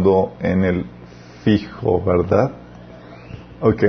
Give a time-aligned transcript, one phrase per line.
[0.00, 0.86] en el
[1.42, 2.52] fijo, ¿verdad?
[3.60, 3.82] Ok.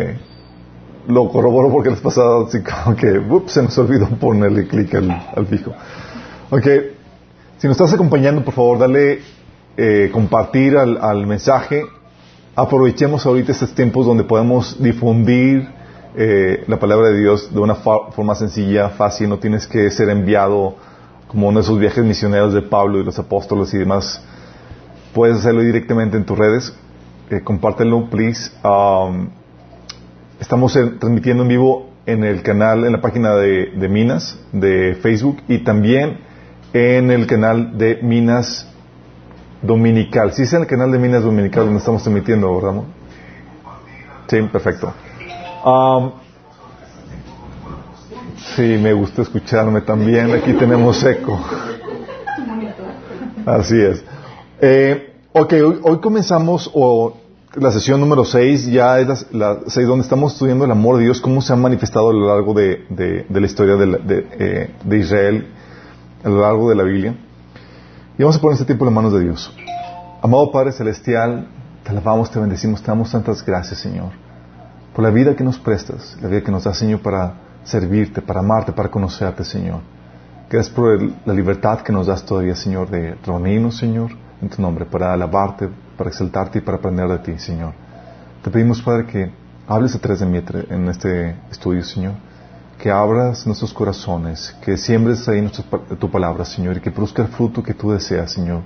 [1.07, 2.49] Lo corroboro porque les pasado
[2.97, 5.71] que ups, se nos olvidó ponerle clic al, fijo.
[6.49, 6.65] Ok.
[7.59, 9.19] Si nos estás acompañando, por favor, dale
[9.77, 11.83] eh, compartir al, al, mensaje.
[12.55, 15.69] Aprovechemos ahorita estos tiempos donde podemos difundir
[16.15, 19.29] eh, la palabra de Dios de una forma sencilla, fácil.
[19.29, 20.73] No tienes que ser enviado
[21.27, 24.19] como uno de esos viajes misioneros de Pablo y los apóstoles y demás
[25.13, 26.73] puedes hacerlo directamente en tus redes.
[27.29, 28.51] Eh, compártelo, please.
[28.63, 29.29] Um,
[30.39, 35.59] estamos transmitiendo en vivo en el canal, en la página de, Minas, de Facebook, y
[35.59, 36.17] también
[36.73, 38.67] en el canal de Minas
[39.61, 40.31] Dominical.
[40.33, 42.81] Sí, es en el canal de Minas Dominical donde estamos transmitiendo, ¿verdad?
[44.27, 44.93] Sí, perfecto.
[45.65, 46.11] Um,
[48.55, 50.31] sí, me gusta escucharme también.
[50.31, 51.39] Aquí tenemos eco.
[53.45, 54.03] Así es.
[54.61, 56.69] Eh, ok, hoy, comenzamos
[57.55, 61.21] la sesión número 6, ya es la, 6 donde estamos estudiando el amor de Dios,
[61.21, 65.47] cómo se ha manifestado a lo largo de, la historia eh, de, Israel,
[66.25, 67.15] a lo largo de la Biblia.
[68.17, 69.55] Y vamos a poner este tiempo en las manos de Dios.
[70.21, 71.47] Amado Padre Celestial,
[71.85, 74.11] te alabamos, te bendecimos, te damos tantas gracias, Señor,
[74.93, 77.33] por la vida que nos prestas, la vida que nos das, Señor, para
[77.63, 79.79] servirte, para amarte, para conocerte, Señor.
[80.49, 84.11] Gracias por la libertad que nos das todavía, Señor, de reunirnos, Señor
[84.41, 87.73] en tu nombre, para alabarte, para exaltarte y para aprender de ti, Señor.
[88.43, 89.31] Te pedimos, Padre, que
[89.67, 92.13] hables a través de mí en este estudio, Señor.
[92.77, 95.45] Que abras nuestros corazones, que siembres ahí
[95.99, 98.61] tu palabra, Señor, y que produzca el fruto que tú deseas, Señor.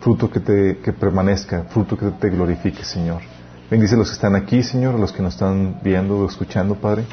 [0.00, 3.22] Fruto que, te, que permanezca, fruto que te glorifique, Señor.
[3.70, 6.74] Bendice a los que están aquí, Señor, a los que nos están viendo o escuchando,
[6.74, 7.04] Padre,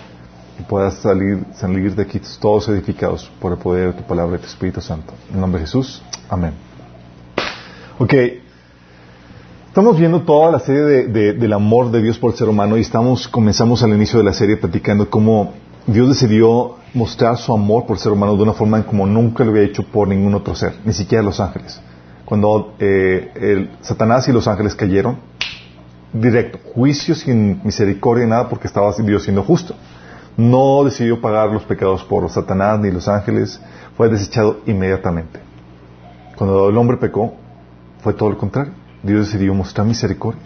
[0.59, 4.39] y puedas salir, salir de aquí todos edificados por el poder de tu palabra y
[4.39, 5.13] tu Espíritu Santo.
[5.31, 6.72] En nombre de Jesús, amén.
[7.99, 8.11] Ok,
[9.67, 12.81] estamos viendo toda la serie de, del amor de Dios por el ser humano y
[12.81, 15.53] estamos, comenzamos al inicio de la serie platicando cómo
[15.85, 19.51] Dios decidió mostrar su amor por el ser humano de una forma como nunca lo
[19.51, 21.79] había hecho por ningún otro ser, ni siquiera los ángeles.
[22.25, 25.19] Cuando eh, el, Satanás y los ángeles cayeron,
[26.13, 29.75] directo, juicio sin misericordia, nada, porque estaba Dios siendo justo.
[30.35, 33.61] No decidió pagar los pecados por Satanás ni los ángeles,
[33.95, 35.41] fue desechado inmediatamente.
[36.35, 37.35] Cuando el hombre pecó,
[38.03, 38.73] fue todo lo contrario.
[39.01, 40.41] Dios decidió mostrar misericordia.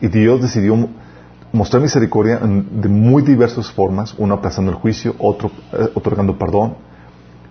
[0.00, 0.88] Y Dios decidió
[1.52, 6.74] mostrar misericordia de muy diversas formas, uno aplazando el juicio, otro eh, otorgando perdón,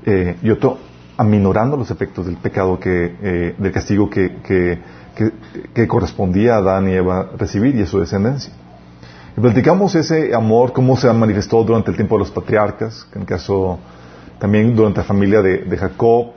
[0.06, 0.78] eh, y otro
[1.18, 6.94] aminorando los efectos del pecado que, eh, del castigo que, que, correspondía a Adán y
[6.94, 8.54] Eva recibir y a su descendencia.
[9.38, 13.28] Y platicamos ese amor, cómo se manifestó durante el tiempo de los patriarcas, en el
[13.28, 13.80] caso
[14.40, 16.35] también durante la familia de, de Jacob,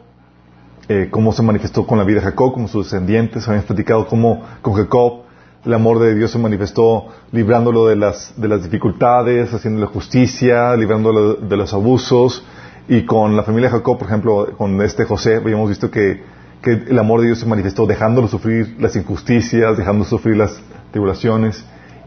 [0.89, 3.47] eh, cómo se manifestó con la vida de Jacob, como sus descendientes.
[3.47, 5.23] Habíamos platicado cómo con Jacob
[5.65, 11.35] el amor de Dios se manifestó librándolo de las, de las dificultades, haciéndole justicia, librándolo
[11.35, 12.45] de los abusos.
[12.89, 16.99] Y con la familia de Jacob, por ejemplo, con este José, habíamos visto que, el
[16.99, 20.59] amor de Dios se manifestó dejándolo sufrir las injusticias, dejándolo sufrir las
[20.91, 21.65] tribulaciones.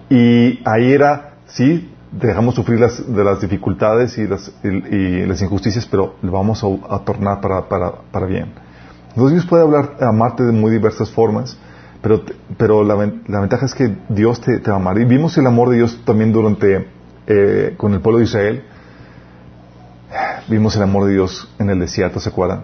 [0.09, 5.85] Y ahí era, sí, dejamos sufrir las, de las dificultades y las, y, las injusticias,
[5.85, 8.53] pero lo vamos a, tornar para, para, para bien.
[9.15, 11.57] Dios puede hablar, amarte de muy diversas formas,
[12.01, 12.21] pero,
[12.57, 14.97] pero la, ventaja es que Dios te, va a amar.
[14.99, 16.87] Y vimos el amor de Dios también durante,
[17.27, 18.63] eh, con el pueblo de Israel.
[20.47, 22.63] Vimos el amor de Dios en el desierto, ¿se acuerdan?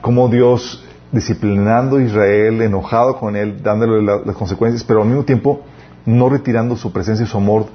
[0.00, 5.62] Cómo Dios disciplinando a Israel, enojado con él, dándole las consecuencias, pero al mismo tiempo
[6.04, 7.66] no retirando su presencia y su amor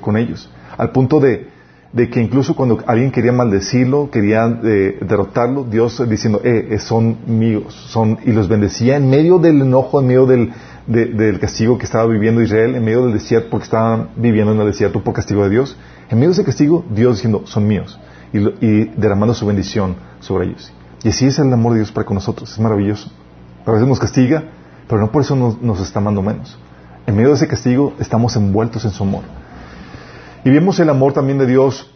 [0.00, 0.50] con ellos.
[0.76, 1.48] Al punto de,
[1.92, 7.18] de que incluso cuando alguien quería maldecirlo, quería eh, derrotarlo, Dios diciendo, eh, eh, son
[7.26, 10.52] míos, son, y los bendecía en medio del enojo, en medio del,
[10.86, 14.66] del castigo que estaba viviendo Israel, en medio del desierto, porque estaban viviendo en el
[14.66, 15.76] desierto por castigo de Dios.
[16.10, 17.98] En medio de ese castigo, Dios diciendo, son míos,
[18.32, 20.72] y, y derramando su bendición sobre ellos.
[21.02, 23.10] Y así es el amor de Dios para con nosotros, es maravilloso.
[23.64, 24.44] A veces nos castiga,
[24.88, 26.58] pero no por eso nos, nos está amando menos.
[27.06, 29.22] En medio de ese castigo, estamos envueltos en su amor.
[30.46, 31.92] Y vimos el amor también de Dios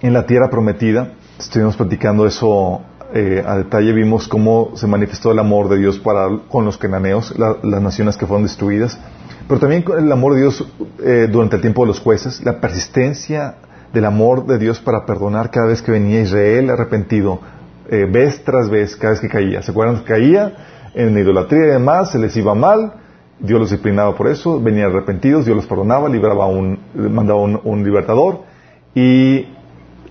[0.00, 1.14] en la tierra prometida.
[1.40, 2.82] Estuvimos platicando eso
[3.12, 3.92] eh, a detalle.
[3.92, 8.26] Vimos cómo se manifestó el amor de Dios para, con los cananeos, las naciones que
[8.26, 8.96] fueron destruidas.
[9.48, 10.64] Pero también el amor de Dios
[11.02, 13.56] eh, durante el tiempo de los jueces, la persistencia
[13.92, 17.40] del amor de Dios para perdonar cada vez que venía Israel arrepentido,
[17.90, 19.62] eh, vez tras vez, cada vez que caía.
[19.62, 22.12] ¿Se acuerdan caía en idolatría y demás?
[22.12, 22.99] Se les iba mal,
[23.40, 28.42] Dios los disciplinaba por eso, venían arrepentidos, Dios los perdonaba, libraba un, mandaba un, libertador
[28.94, 29.46] y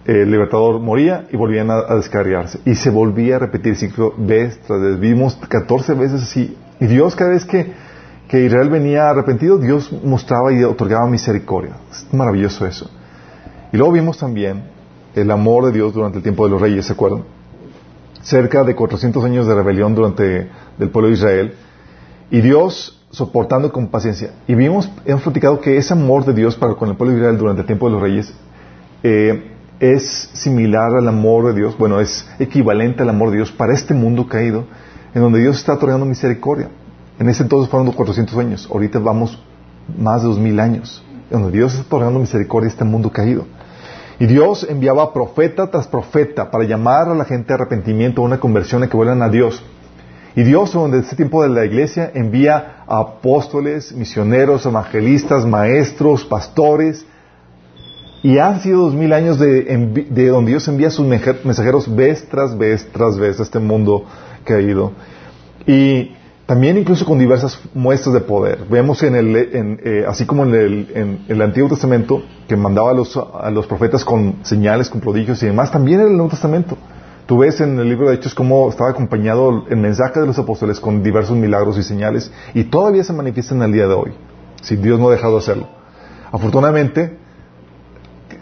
[0.06, 2.60] el libertador moría y volvían a, descarriarse.
[2.66, 5.00] Y se volvía a repetir el ciclo vez tras vez.
[5.00, 7.72] Vimos 14 veces así Y Dios cada vez que,
[8.28, 11.76] que Israel venía arrepentido, Dios mostraba y otorgaba misericordia.
[11.92, 12.90] Es maravilloso eso.
[13.72, 14.64] Y luego vimos también
[15.14, 17.24] el amor de Dios durante el tiempo de los reyes, ¿se acuerdan?
[18.24, 20.50] Cerca de 400 años de rebelión durante
[20.80, 21.54] el pueblo de Israel.
[22.32, 24.32] Y Dios soportando con paciencia.
[24.48, 27.38] Y vimos, hemos platicado que ese amor de Dios para con el pueblo de Israel
[27.38, 28.34] durante el tiempo de los reyes
[29.04, 33.74] eh, es similar al amor de Dios, bueno, es equivalente al amor de Dios para
[33.74, 34.66] este mundo caído,
[35.14, 36.70] en donde Dios está otorgando misericordia.
[37.18, 39.42] En ese entonces fueron 400 años, ahorita vamos
[39.98, 43.46] más de 2000 años, en donde Dios está otorgando misericordia a este mundo caído.
[44.20, 48.40] Y Dios enviaba profeta tras profeta para llamar a la gente a arrepentimiento, a una
[48.40, 49.64] conversión, a que vuelvan a Dios.
[50.36, 57.06] Y Dios, en este tiempo de la iglesia, envía apóstoles, misioneros, evangelistas, maestros, pastores.
[58.22, 62.88] Y han sido dos mil años de, donde Dios envía sus mensajeros vez tras vez
[62.92, 64.06] tras vez a este mundo
[64.44, 64.92] caído.
[65.66, 66.12] Y
[66.46, 68.66] también incluso con diversas muestras de poder.
[68.70, 72.94] Vemos en el, eh, así como en el, en el, Antiguo Testamento, que mandaba a
[72.94, 76.76] los, a los profetas con señales, con prodigios y demás, también en el Nuevo Testamento.
[77.30, 80.80] Tú ves en el libro de Hechos cómo estaba acompañado el mensaje de los apóstoles
[80.80, 84.14] con diversos milagros y señales y todavía se manifiestan el día de hoy,
[84.64, 85.68] si Dios no ha dejado de hacerlo.
[86.32, 87.20] Afortunadamente,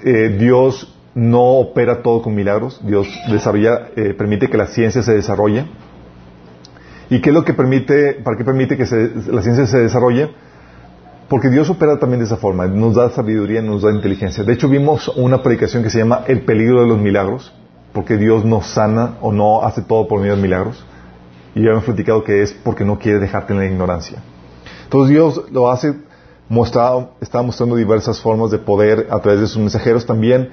[0.06, 5.14] eh, Dios no opera todo con milagros, Dios desarrolla, eh, permite que la ciencia se
[5.14, 5.66] desarrolle.
[7.10, 10.30] ¿Y qué es lo que permite, para qué permite que la ciencia se desarrolle?
[11.28, 14.46] Porque Dios opera también de esa forma, nos da sabiduría, nos da inteligencia.
[14.46, 17.54] De hecho, vimos una predicación que se llama El peligro de los milagros,
[17.94, 20.86] porque Dios no sana o no hace todo por medio de milagros.
[21.56, 24.22] Y ya hemos platicado que es porque no quiere dejarte en la ignorancia.
[24.84, 25.96] Entonces Dios lo hace,
[26.50, 30.50] mostrado, está mostrando diversas formas de poder a través de sus mensajeros también,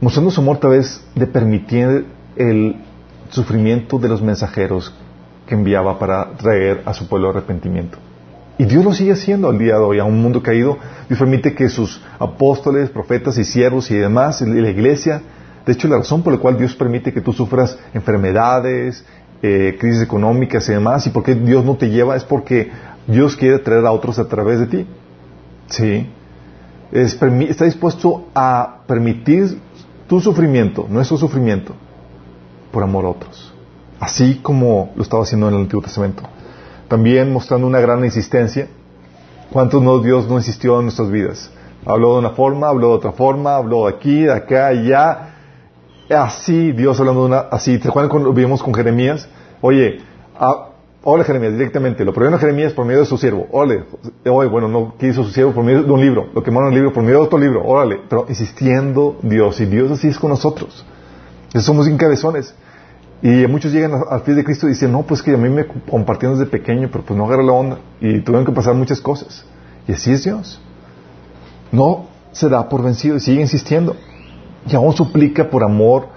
[0.00, 2.06] mostrando su amor a través de permitir
[2.36, 2.76] el
[3.30, 4.94] sufrimiento de los mensajeros
[5.46, 7.98] que enviaba para traer a su pueblo arrepentimiento.
[8.56, 10.78] Y Dios lo sigue haciendo al día de hoy, a un mundo caído.
[11.08, 15.22] Dios permite que sus apóstoles, profetas y siervos y demás, y la iglesia,
[15.66, 19.04] de hecho, la razón por la cual Dios permite que tú sufras enfermedades,
[19.42, 22.70] eh, crisis económicas y demás, y por qué Dios no te lleva, es porque
[23.06, 24.86] Dios quiere traer a otros a través de ti.
[25.68, 26.06] Sí.
[26.92, 29.58] está dispuesto a permitir
[30.06, 31.74] tu sufrimiento, nuestro sufrimiento,
[32.70, 33.52] por amor a otros.
[34.00, 36.22] Así como lo estaba haciendo en el Antiguo Testamento.
[36.88, 38.68] También mostrando una gran insistencia.
[39.50, 41.50] ¿Cuántos no Dios no insistió en nuestras vidas?
[41.86, 45.33] Habló de una forma, habló de otra forma, habló de aquí, de acá, allá
[46.10, 49.28] así Dios hablando de una, así, ¿te acuerdan cuando vimos con Jeremías?
[49.60, 49.98] Oye,
[50.38, 50.68] ah,
[51.02, 53.84] hola Jeremías, directamente, lo a Jeremías por medio de su siervo, órale,
[54.26, 56.92] oye, bueno, no quiso su siervo por medio de un libro, lo quemaron el libro
[56.92, 60.84] por medio de otro libro, órale, pero insistiendo Dios, y Dios así es con nosotros,
[61.50, 62.54] Esos somos incabezones,
[63.22, 65.66] y muchos llegan al pie de Cristo y dicen, no, pues que a mí me
[65.66, 69.44] compartieron desde pequeño, pero pues no agarra la onda, y tuvieron que pasar muchas cosas,
[69.86, 70.60] y así es Dios,
[71.70, 73.96] no se da por vencido y sigue insistiendo
[74.66, 76.08] y aún suplica por amor.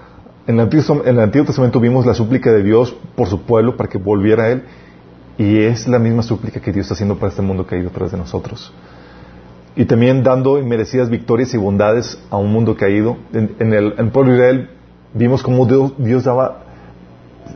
[0.46, 3.76] En el, Antiguo, en el Antiguo Testamento vimos la súplica de Dios por su pueblo
[3.76, 4.62] para que volviera a Él.
[5.36, 8.18] Y es la misma súplica que Dios está haciendo para este mundo caído tras de
[8.18, 8.72] nosotros.
[9.76, 13.18] Y también dando inmerecidas victorias y bondades a un mundo caído.
[13.32, 14.70] En, el, pueblo de Israel
[15.14, 16.64] vimos cómo Dios, daba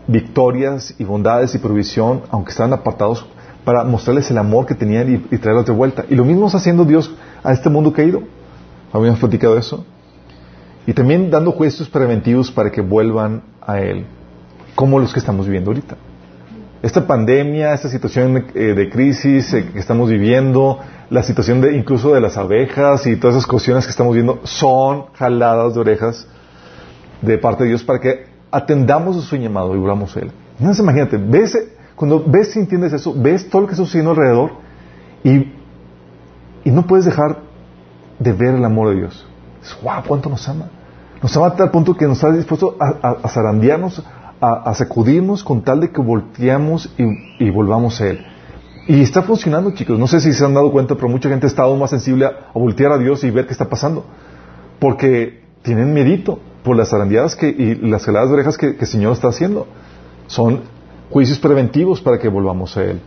[0.06, 3.26] victorias y bondades y provisión, aunque estaban apartados,
[3.64, 6.04] para mostrarles el amor que tenían y, y traerlos de vuelta.
[6.08, 8.22] Y lo mismo está haciendo Dios a este mundo caído.
[8.92, 9.84] Habíamos platicado eso.
[10.86, 14.04] Y también dando juicios preventivos para que vuelvan a Él,
[14.74, 15.96] como los que estamos viviendo ahorita.
[16.82, 22.12] Esta pandemia, esta situación eh, de crisis eh, que estamos viviendo, la situación de incluso
[22.12, 26.26] de las abejas y todas esas cuestiones que estamos viendo son jaladas de orejas
[27.20, 30.32] de parte de Dios para que atendamos a su llamado y volvamos a Él.
[30.58, 31.56] No imagínate, ves,
[31.94, 34.52] cuando ves y entiendes eso, ves todo lo que está sucediendo alrededor
[35.22, 35.52] y,
[36.64, 37.38] y no puedes dejar
[38.18, 39.26] de ver el amor de Dios.
[39.82, 40.02] ¡Wow!
[40.06, 40.66] ¿Cuánto nos ama?
[41.22, 44.02] Nos ama a tal punto que nos está dispuesto a, zarandearnos,
[44.40, 46.92] a, sacudirnos con tal de que volteamos
[47.38, 48.26] y, volvamos a Él.
[48.88, 49.98] Y está funcionando, chicos.
[49.98, 52.50] No sé si se han dado cuenta, pero mucha gente está aún más sensible a,
[52.52, 54.04] voltear a Dios y ver qué está pasando.
[54.80, 58.90] Porque tienen mérito por las zarandeadas que, y las heladas de orejas que, que el
[58.90, 59.68] Señor está haciendo.
[60.26, 60.62] Son
[61.10, 63.00] juicios preventivos para que volvamos a Él.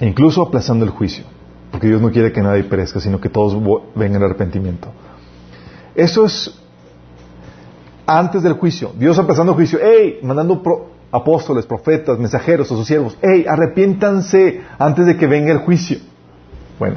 [0.00, 1.24] E incluso aplazando el juicio.
[1.70, 3.54] Porque Dios no quiere que nadie perezca, sino que todos
[3.94, 4.88] vengan al arrepentimiento.
[5.94, 6.54] Eso es
[8.06, 8.92] antes del juicio.
[8.98, 9.78] Dios empezando el juicio.
[9.80, 10.20] ¡Ey!
[10.22, 10.62] Mandando
[11.10, 13.16] apóstoles, profetas, mensajeros a sus siervos.
[13.22, 13.46] ¡Ey!
[13.48, 15.98] Arrepiéntanse antes de que venga el juicio.
[16.78, 16.96] Bueno,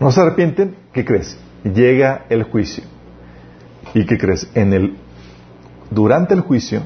[0.00, 1.38] no se arrepienten, ¿qué crees?
[1.64, 2.84] Llega el juicio.
[3.94, 4.48] ¿Y qué crees?
[4.54, 4.96] En el,
[5.90, 6.82] durante el juicio,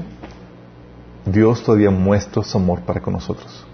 [1.25, 3.65] Dios todavía muestra su amor para con nosotros.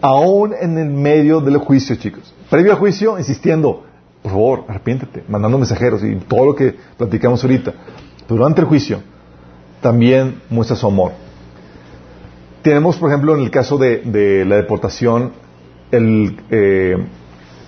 [0.00, 2.34] Aún en el medio del juicio, chicos.
[2.50, 3.84] Previo al juicio, insistiendo,
[4.24, 7.74] por favor, arrepiéntete, mandando mensajeros y todo lo que platicamos ahorita.
[8.26, 9.02] Durante el juicio,
[9.82, 11.12] también muestra su amor.
[12.62, 15.32] Tenemos, por ejemplo, en el caso de, la deportación,
[15.90, 16.96] el, eh,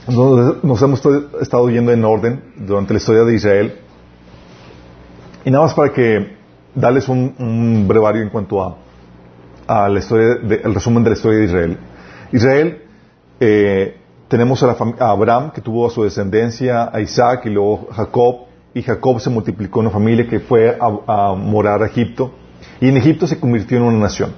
[0.09, 1.03] nos hemos
[1.43, 3.75] estado yendo en orden durante la historia de Israel.
[5.45, 6.37] Y nada más para que
[6.75, 8.79] darles un, brevario en cuanto a,
[9.67, 11.79] a la historia, el resumen de la historia de Israel.
[12.33, 12.83] Israel,
[13.41, 18.83] eh, tenemos a, Abraham, que tuvo a su descendencia, a Isaac y luego Jacob, y
[18.83, 22.33] Jacob se multiplicó en una familia que fue a, a morar a Egipto,
[22.81, 24.33] y en Egipto se convirtió en una nación.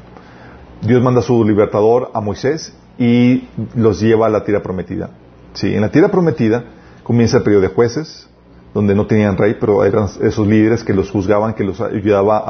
[0.82, 5.10] Dios manda a su libertador, a Moisés, y los lleva a la tierra prometida.
[5.54, 6.64] Sí, en la tierra prometida
[7.02, 8.28] comienza el periodo de jueces,
[8.74, 12.44] donde no tenían rey, pero eran esos líderes que los juzgaban, que los ayudaba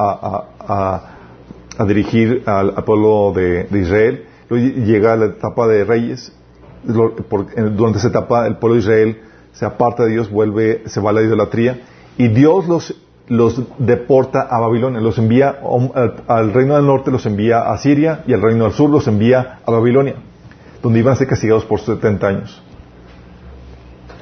[0.59, 4.26] a, dirigir al, pueblo de, Israel.
[4.49, 6.33] Luego llega la etapa de reyes.
[6.85, 9.20] Durante esa etapa el pueblo de Israel
[9.52, 11.80] se aparta de Dios, vuelve, se va a la idolatría
[12.16, 12.94] y Dios los,
[13.28, 15.58] los deporta a Babilonia, los envía
[15.94, 19.06] al, al reino del norte, los envía a Siria y al reino del sur los
[19.08, 20.16] envía a Babilonia,
[20.82, 22.62] donde iban a ser castigados por 70 años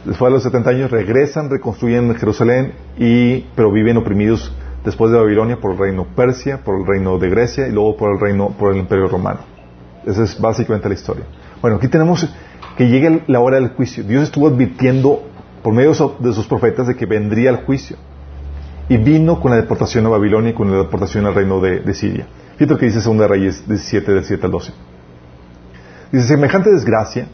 [0.06, 5.60] después de los 70 años regresan, reconstruyen Jerusalén, y, pero viven oprimidos después de Babilonia
[5.60, 8.72] por el reino Persia, por el reino de Grecia y luego por el reino, por
[8.72, 9.40] el imperio romano.
[10.06, 11.24] Esa es básicamente la historia.
[11.62, 12.28] Bueno, aquí tenemos
[12.76, 14.04] que llegue la hora del juicio.
[14.04, 15.22] Dios estuvo advirtiendo
[15.62, 17.96] por medio de sus profetas de que vendría el juicio.
[18.88, 22.26] Y vino con la deportación a Babilonia y con la deportación al reino de, Siria.
[22.56, 24.72] Fíjate lo que dice 2 Reyes 17, del 7 al 12.
[26.12, 27.26] Dice, semejante desgracia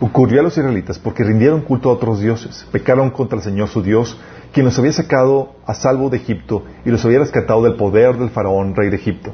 [0.00, 3.82] ocurrió a los israelitas porque rindieron culto a otros dioses, pecaron contra el Señor su
[3.82, 4.18] Dios,
[4.52, 8.30] quien los había sacado a salvo de Egipto y los había rescatado del poder del
[8.30, 9.32] faraón, rey de Egipto.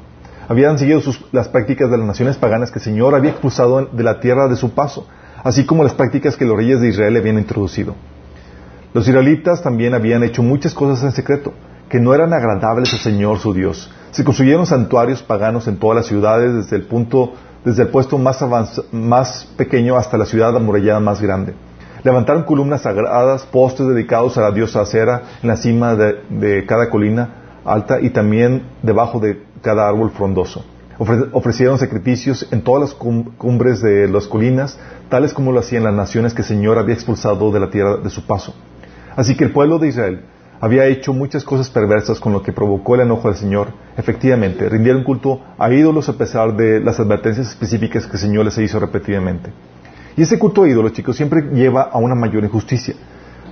[0.48, 1.00] Habían seguido
[1.32, 4.56] las prácticas de las naciones paganas que el Señor había expulsado de la tierra de
[4.56, 5.06] su paso,
[5.42, 7.94] así como las prácticas que los reyes de Israel habían introducido.
[8.94, 11.54] Los israelitas también habían hecho muchas cosas en secreto,
[11.88, 13.90] que no eran agradables al Señor su Dios.
[14.10, 17.32] Se construyeron santuarios paganos en todas las ciudades desde el punto
[17.64, 18.44] desde el puesto más,
[18.90, 21.54] más pequeño hasta la ciudad amurallada más grande.
[22.02, 27.41] Levantaron columnas sagradas, postes dedicados a la diosa Acera en la cima de, cada colina
[27.64, 30.64] alta y también debajo de cada árbol frondoso.
[31.32, 34.78] ofrecieron sacrificios en todas las cumbres de las colinas,
[35.08, 38.10] tales como lo hacían las naciones que el Señor había expulsado de la tierra de
[38.10, 38.54] su paso.
[39.16, 40.24] Así que el pueblo de Israel
[40.62, 43.72] había hecho muchas cosas perversas con lo que provocó el enojo del Señor.
[43.96, 48.56] Efectivamente, rindieron culto a ídolos a pesar de las advertencias específicas que el Señor les
[48.58, 49.50] hizo repetidamente.
[50.16, 52.94] Y ese culto a ídolos, chicos, siempre lleva a una mayor injusticia.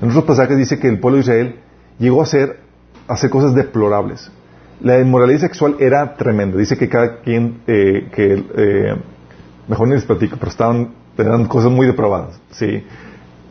[0.00, 1.56] En otros pasajes dice que el pueblo de Israel
[1.98, 2.60] llegó a hacer,
[3.10, 4.30] hacer cosas deplorables.
[4.80, 6.56] La inmoralidad sexual era tremenda.
[6.56, 8.96] Dice que cada quien, eh, que, eh,
[9.68, 12.84] mejor ni les platico, pero estaban, eran cosas muy depravadas, ¿sí?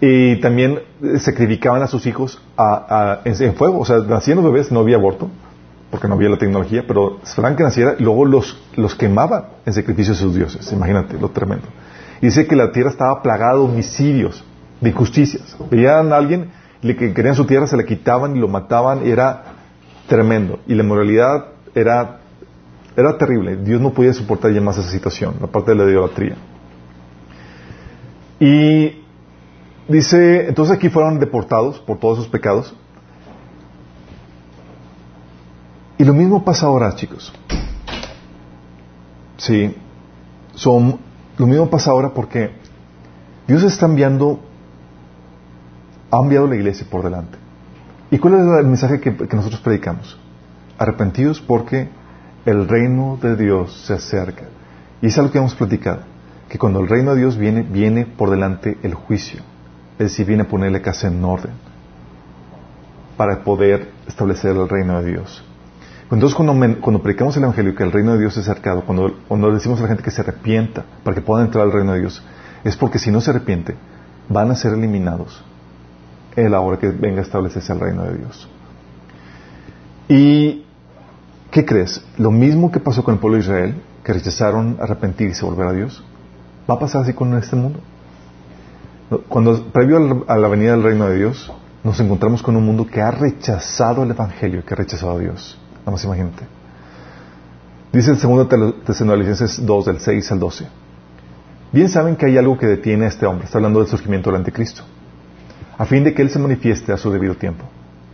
[0.02, 0.80] Y también
[1.18, 2.42] sacrificaban a sus hijos
[3.26, 3.80] en, fuego.
[3.80, 5.30] O sea, nacían los bebés, no había aborto,
[5.92, 9.74] porque no había la tecnología, pero esperaban que naciera y luego los, los quemaban en
[9.74, 10.72] sacrificio a sus dioses.
[10.72, 11.68] Imagínate lo tremendo.
[12.22, 14.44] Y dice que la tierra estaba plagada de homicidios,
[14.80, 15.58] de injusticias.
[15.70, 16.50] Veían a alguien
[16.82, 19.44] le que querían su tierra, se la quitaban y lo mataban, y era
[20.08, 20.60] tremendo.
[20.68, 21.46] Y la moralidad
[21.76, 22.20] era,
[22.96, 23.58] era terrible.
[23.58, 26.36] Dios no podía soportar ya más esa situación, la parte de la idolatría.
[28.40, 29.00] Y
[29.90, 32.76] Dice, entonces aquí fueron deportados por todos sus pecados.
[35.98, 37.34] Y lo mismo pasa ahora, chicos.
[39.38, 39.76] Sí.
[40.54, 41.00] Son,
[41.38, 42.52] lo mismo pasa ahora porque
[43.48, 44.40] Dios está enviando,
[46.12, 47.38] ha enviado la iglesia por delante.
[48.12, 50.18] ¿Y cuál es el mensaje que, nosotros predicamos?
[50.78, 51.90] Arrepentidos porque
[52.46, 54.46] el reino de Dios se acerca.
[55.02, 56.02] Y es algo que hemos platicado,
[56.48, 59.42] que cuando el reino de Dios viene, viene por delante el juicio
[60.00, 61.52] es decir, viene a ponerle casa en orden
[63.18, 65.44] para poder establecer el reino de Dios.
[66.10, 69.78] Entonces, cuando, predicamos el Evangelio que el reino de Dios es cercado, cuando, cuando decimos
[69.80, 72.24] a la gente que se arrepienta para que puedan entrar al reino de Dios,
[72.64, 73.76] es porque si no se arrepiente,
[74.30, 75.44] van a ser eliminados
[76.46, 78.50] en la hora que venga a establecerse el reino de Dios.
[80.08, 80.66] ¿Y
[81.52, 82.04] qué crees?
[82.18, 85.74] Lo mismo que pasó con el pueblo de Israel, que rechazaron arrepentirse y volver a
[85.74, 86.04] Dios,
[86.70, 87.80] va a pasar así con este mundo.
[89.28, 91.52] Cuando, previo a la venida del reino de Dios,
[91.84, 95.58] nos encontramos con un mundo que ha rechazado el Evangelio, que ha rechazado a Dios.
[95.80, 96.44] Nada más imagínate.
[97.92, 100.68] Dice el segundo Tesalonicenses 2, del 6 al 12.
[101.72, 104.38] Bien saben que hay algo que detiene a este hombre, está hablando del surgimiento del
[104.38, 104.84] anticristo,
[105.80, 107.64] a fin de que él se manifieste a su debido tiempo.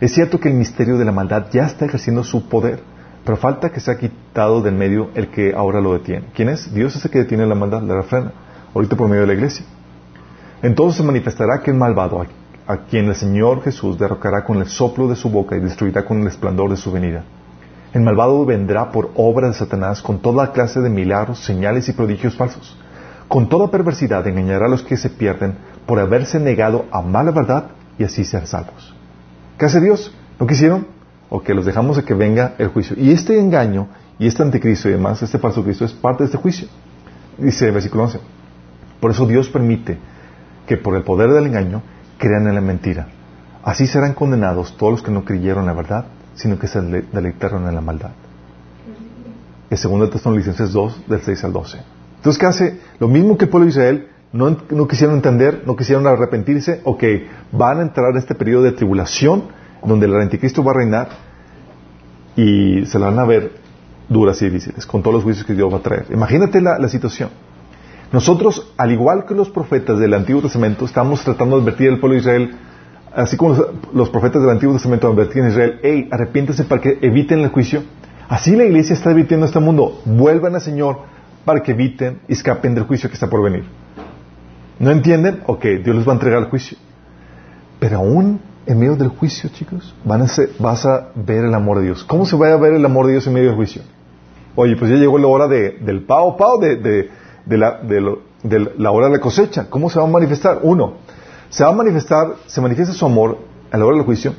[0.00, 2.78] Es cierto que el misterio de la maldad ya está ejerciendo su poder,
[3.24, 6.26] Pero falta que sea quitado del medio el que ahora lo detiene.
[6.32, 6.72] ¿Quién es?
[6.72, 8.30] Dios es el que detiene la maldad, la refrena.
[8.72, 9.66] Ahorita por medio de la iglesia.
[10.62, 12.24] Entonces se manifestará aquel malvado
[12.68, 16.20] a quien el Señor Jesús derrocará con el soplo de su boca y destruirá con
[16.20, 17.24] el esplendor de su venida.
[17.92, 22.36] El malvado vendrá por obra de Satanás con toda clase de milagros, señales y prodigios
[22.36, 22.76] falsos.
[23.26, 27.66] Con toda perversidad engañará a los que se pierden por haberse negado a mala verdad
[27.98, 28.94] y así ser salvos.
[29.58, 30.12] ¿Qué hace Dios?
[30.38, 30.96] ¿No quisieron?
[31.28, 32.96] o que los dejamos de que venga el juicio.
[32.98, 33.88] Y este engaño
[34.18, 36.68] y este anticristo y demás, este falso Cristo, es parte de este juicio.
[37.38, 38.20] Dice el versículo 11.
[39.00, 39.98] Por eso Dios permite
[40.66, 41.82] que por el poder del engaño
[42.18, 43.08] crean en la mentira.
[43.62, 47.66] Así serán condenados todos los que no creyeron en la verdad, sino que se deleitaron
[47.68, 48.10] en la maldad.
[49.68, 51.78] El segundo Tesalonicenses 2, del 6 al 12.
[52.16, 52.80] Entonces, ¿qué hace?
[53.00, 57.28] Lo mismo que el pueblo de Israel, no, quisieron entender, no quisieron arrepentirse, o que
[57.52, 59.44] van a entrar en este periodo de tribulación,
[59.84, 61.08] donde el anticristo va a reinar
[62.34, 63.52] y se la van a ver
[64.08, 66.06] duras y difíciles, con todos los juicios que Dios va a traer.
[66.10, 67.30] Imagínate la, situación.
[68.12, 72.14] Nosotros, al igual que los profetas del Antiguo Testamento, estamos tratando de advertir al pueblo
[72.14, 72.56] de Israel,
[73.14, 73.56] así como
[73.92, 77.82] los, profetas del Antiguo Testamento advertían a Israel, hey, arrepiéntense para que eviten el juicio.
[78.28, 80.98] Así la iglesia está advirtiendo a este mundo, vuelvan al Señor
[81.44, 83.64] para que eviten y escapen del juicio que está por venir.
[84.78, 85.42] ¿No entienden?
[85.46, 86.76] Ok, Dios les va a entregar el juicio.
[87.78, 90.26] Pero aún en medio del juicio, chicos, van a
[90.58, 92.04] vas a ver el amor de Dios.
[92.04, 93.82] ¿Cómo se va a ver el amor de Dios en medio del juicio?
[94.54, 99.06] Oye, pues ya llegó la hora del pao, pao, de, de, la, de, la hora
[99.06, 99.68] de la cosecha.
[99.68, 100.60] ¿Cómo se va a manifestar?
[100.62, 100.94] Uno,
[101.48, 103.38] se va a manifestar, se manifiesta su amor
[103.70, 104.32] a la hora del juicio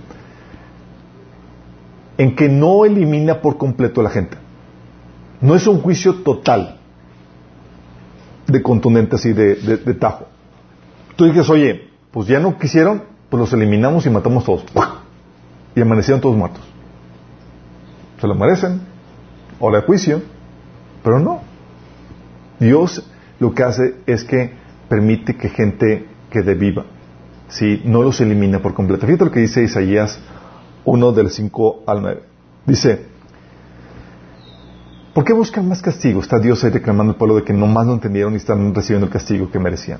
[2.17, 4.37] en que no elimina por completo a la gente.
[5.39, 6.76] No es un juicio total,
[8.47, 10.27] de contundente así, de, de tajo.
[11.15, 14.65] Tú dices, oye, pues ya no quisieron, pues los eliminamos y matamos todos.
[15.75, 16.61] Y amanecieron todos muertos.
[18.19, 18.81] Se lo merecen.
[19.59, 20.21] Hora de juicio.
[21.03, 21.41] Pero no.
[22.59, 23.07] Dios
[23.39, 24.51] lo que hace es que
[24.89, 26.85] permite que gente quede viva.
[27.49, 29.05] Si no los elimina por completo.
[29.05, 30.19] Fíjate lo que dice Isaías
[30.85, 32.21] 1 del 5 al 9.
[32.65, 33.05] Dice,
[35.17, 36.21] ¿por qué buscan más castigo?
[36.21, 39.07] Está Dios ahí reclamando al pueblo de que no más lo entendieron y están recibiendo
[39.07, 39.97] el castigo que merecían.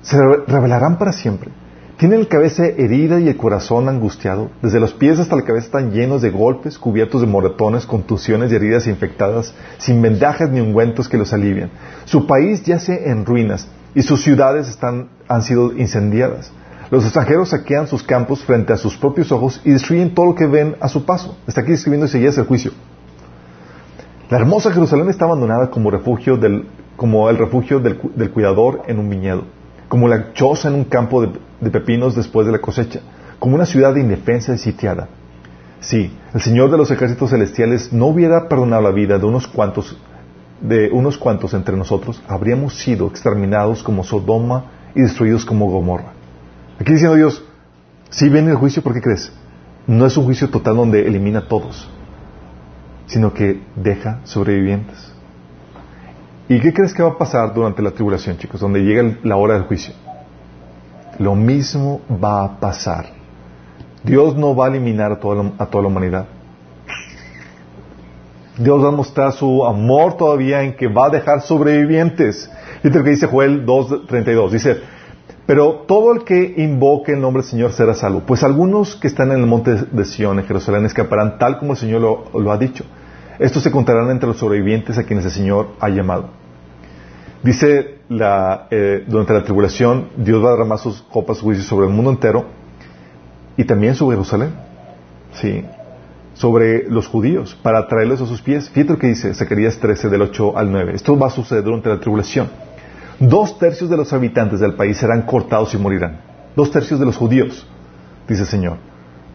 [0.00, 1.50] Se revelarán para siempre.
[1.98, 4.50] Tienen la cabeza herida y el corazón angustiado.
[4.62, 8.54] Desde los pies hasta la cabeza están llenos de golpes, cubiertos de moretones, contusiones y
[8.54, 11.68] heridas infectadas, sin vendajes ni ungüentos que los alivien.
[12.06, 16.50] Su país yace en ruinas y sus ciudades están, han sido incendiadas.
[16.90, 20.46] Los extranjeros saquean sus campos frente a sus propios ojos y destruyen todo lo que
[20.46, 21.36] ven a su paso.
[21.46, 22.72] Está aquí escribiendo Isaías el juicio.
[24.30, 29.08] La hermosa Jerusalén está abandonada como refugio del, como el refugio del cuidador en un
[29.08, 29.44] viñedo
[29.94, 33.00] como la choza en un campo de, pepinos después de la cosecha,
[33.38, 35.08] como una ciudad indefensa y sitiada.
[35.78, 39.96] Si el Señor de los ejércitos celestiales no hubiera perdonado la vida de unos cuantos,
[40.60, 44.64] de unos cuantos entre nosotros, habríamos sido exterminados como Sodoma
[44.96, 46.12] y destruidos como Gomorra.
[46.80, 47.44] Aquí diciendo Dios,
[48.10, 49.32] si viene el juicio, ¿por qué crees?
[49.86, 51.88] No es un juicio total donde elimina a todos,
[53.06, 55.12] sino que deja sobrevivientes.
[56.48, 58.60] ¿Y qué crees que va a pasar durante la tribulación, chicos?
[58.60, 59.94] Donde llega la hora del juicio.
[61.18, 63.06] Lo mismo va a pasar.
[64.02, 66.26] Dios no va a eliminar a toda la, humanidad.
[68.58, 72.50] Dios va a mostrar su amor todavía en que va a dejar sobrevivientes.
[72.82, 74.50] Fíjate lo que dice Joel 2.32.
[74.50, 74.80] Dice,
[75.46, 78.20] pero todo el que invoque el nombre del Señor será salvo.
[78.20, 81.78] Pues algunos que están en el monte de Sion, en Jerusalén, escaparán tal como el
[81.78, 82.84] Señor lo ha dicho.
[83.38, 86.28] Estos se contarán entre los sobrevivientes a quienes el Señor ha llamado.
[87.42, 91.92] Dice la, eh, durante la tribulación, Dios va a derramar sus copas juicios sobre el
[91.92, 92.46] mundo entero
[93.56, 94.50] y también sobre Jerusalén.
[95.34, 95.64] Sí.
[96.34, 98.70] Sobre los judíos, para traerlos a sus pies.
[98.70, 100.92] Fíjate lo que dice Zacarías 13, del 8 al 9.
[100.94, 102.48] Esto va a suceder durante la tribulación.
[103.20, 106.20] Dos tercios de los habitantes del país serán cortados y morirán.
[106.56, 107.66] Dos tercios de los judíos,
[108.28, 108.78] dice el Señor.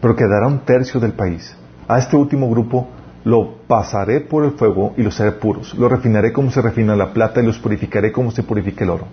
[0.00, 1.56] Pero quedará un tercio del país.
[1.88, 2.88] A este último grupo
[3.24, 5.74] lo pasaré por el fuego y los haré puros.
[5.74, 9.06] Los refinaré como se refina la plata y los purificaré como se purifica el oro.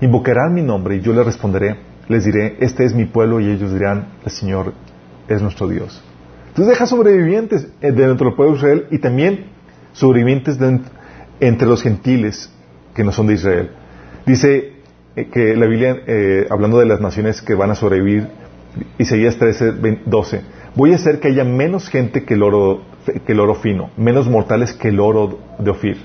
[0.00, 1.76] Invocarán mi nombre y yo les responderé.
[2.08, 4.72] Les diré, este es mi pueblo y ellos dirán, el Señor
[5.28, 6.02] es nuestro Dios.
[6.48, 9.46] Entonces deja sobrevivientes eh, dentro del pueblo de Israel y también
[9.92, 10.58] sobrevivientes
[11.40, 12.52] entre los gentiles
[12.94, 13.70] que no son de Israel.
[14.26, 14.72] Dice
[15.16, 18.28] eh, que la Biblia, eh, hablando de las naciones que van a sobrevivir,
[18.98, 19.72] Isaías 13,
[20.06, 20.40] 12,
[20.74, 22.82] voy a hacer que haya menos gente que el oro
[23.26, 25.96] que el oro fino, menos mortales que el oro de Ofir.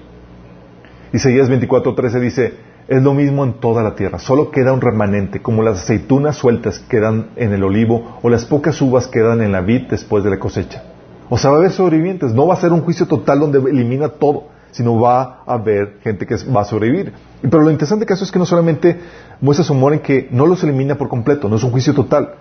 [1.14, 2.54] Isaías 24:13 dice,
[2.88, 6.80] es lo mismo en toda la tierra, solo queda un remanente, como las aceitunas sueltas
[6.80, 10.40] quedan en el olivo o las pocas uvas quedan en la vid después de la
[10.40, 10.84] cosecha.
[11.30, 12.34] O sea, va a haber sobrevivientes.
[12.34, 16.26] No va a ser un juicio total donde elimina todo, sino va a haber gente
[16.26, 17.14] que va a sobrevivir.
[17.42, 19.00] Pero lo interesante caso es que no solamente
[19.42, 22.36] muestra su amor en que no los elimina por completo, no es un juicio total,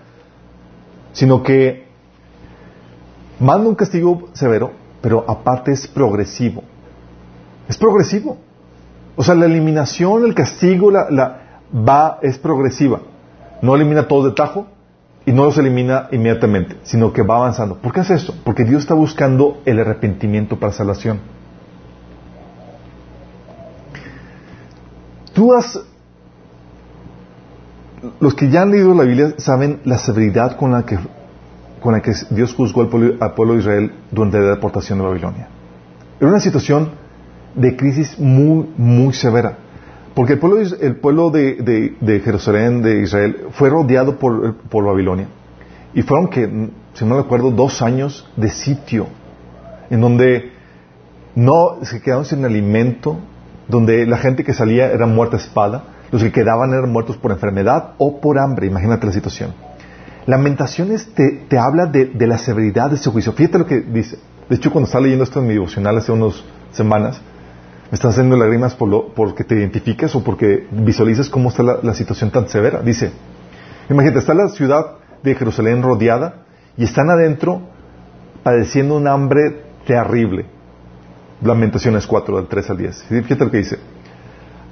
[1.13, 1.87] sino que
[3.39, 6.63] manda un castigo severo, pero aparte es progresivo.
[7.67, 8.37] Es progresivo.
[9.15, 13.01] O sea, la eliminación, el castigo, la, la va, es progresiva.
[13.61, 14.67] No elimina todo de tajo
[15.25, 17.75] y no los elimina inmediatamente, sino que va avanzando.
[17.75, 18.33] ¿Por qué hace esto?
[18.43, 21.19] Porque Dios está buscando el arrepentimiento para salvación.
[25.37, 25.53] Tú.
[28.19, 30.97] Los que ya han leído la Biblia saben la severidad con la que,
[31.79, 35.47] con la que Dios juzgó al pueblo, de Israel durante la deportación de Babilonia.
[36.19, 36.89] Era una situación
[37.53, 39.59] de crisis muy, muy severa.
[40.15, 45.27] Porque el pueblo, el pueblo de, Jerusalén, de Israel, fue rodeado por, por, Babilonia.
[45.93, 49.05] Y fueron que, si no recuerdo, dos años de sitio,
[49.91, 50.51] en donde
[51.35, 53.19] no se quedaron sin alimento,
[53.67, 57.31] donde la gente que salía era muerta a espada, los que quedaban eran muertos por
[57.31, 58.67] enfermedad o por hambre.
[58.67, 59.53] Imagínate la situación.
[60.25, 63.33] Lamentaciones te, habla de, la severidad de ese juicio.
[63.33, 64.17] Fíjate lo que dice.
[64.49, 67.21] De hecho, cuando estaba leyendo esto en mi devocional hace unas semanas,
[67.89, 71.93] me están haciendo lágrimas por lo, porque te identificas o porque visualizas cómo está la,
[71.93, 72.81] situación tan severa.
[72.81, 73.11] Dice,
[73.89, 76.43] imagínate, está la ciudad de Jerusalén rodeada
[76.77, 77.61] y están adentro
[78.43, 80.45] padeciendo un hambre terrible.
[81.41, 83.03] Lamentaciones 4, del 3 al 10.
[83.03, 83.79] Fíjate lo que dice.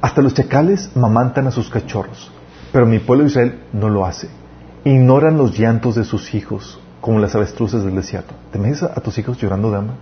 [0.02, 2.32] Hasta los chacales mamantan a sus cachorros,
[2.72, 4.30] pero mi pueblo Israel no lo hace.
[4.84, 8.34] Ignoran los llantos de sus hijos, como las avestruces del desierto.
[8.52, 9.96] ¿Te imaginas a tus hijos llorando de hambre?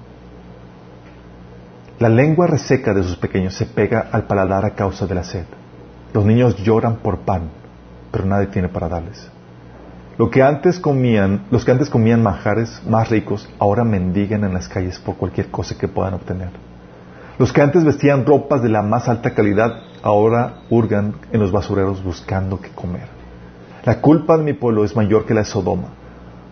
[2.00, 5.46] La lengua reseca de sus pequeños se pega al paladar a causa de la sed.
[6.14, 7.50] Los niños lloran por pan,
[8.12, 9.30] pero nadie tiene para darles.
[10.18, 14.68] Lo que antes comían, los que antes comían manjares más ricos, ahora mendigan en las
[14.68, 16.50] calles por cualquier cosa que puedan obtener.
[17.40, 19.74] Los que antes vestían ropas de la más alta calidad,
[20.04, 23.08] ahora hurgan en los basureros buscando qué comer.
[23.86, 25.88] La culpa de mi pueblo es mayor que la de Sodoma,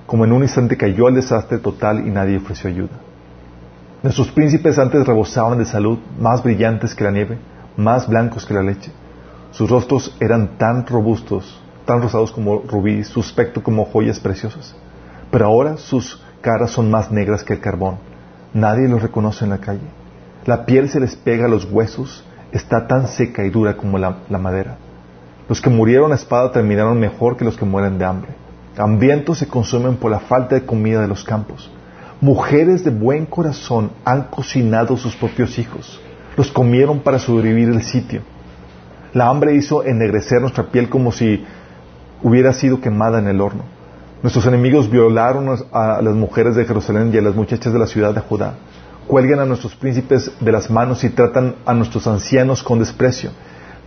[0.07, 2.97] como en un instante cayó el desastre total y nadie ofreció ayuda.
[4.01, 7.37] Nuestros príncipes antes rebosaban de salud, más brillantes que la nieve,
[7.77, 8.91] más blancos que la leche.
[9.51, 14.75] Sus rostros eran tan robustos, tan rosados como rubíes, su aspecto como joyas preciosas.
[15.31, 17.97] Pero ahora sus caras son más negras que el carbón.
[18.53, 19.87] Nadie los reconoce en la calle.
[20.45, 24.17] La piel se les pega a los huesos, está tan seca y dura como la,
[24.29, 24.77] la madera.
[25.47, 28.31] Los que murieron a espada terminaron mejor que los que mueren de hambre.
[28.77, 31.69] Hambrientos se consumen por la falta de comida de los campos.
[32.21, 35.99] Mujeres de buen corazón han cocinado sus propios hijos.
[36.37, 38.21] Los comieron para sobrevivir el sitio.
[39.13, 41.43] La hambre hizo ennegrecer nuestra piel como si
[42.23, 43.63] hubiera sido quemada en el horno.
[44.21, 48.13] Nuestros enemigos violaron a las mujeres de Jerusalén y a las muchachas de la ciudad
[48.13, 48.53] de Judá.
[49.07, 53.31] Cuelgan a nuestros príncipes de las manos y tratan a nuestros ancianos con desprecio.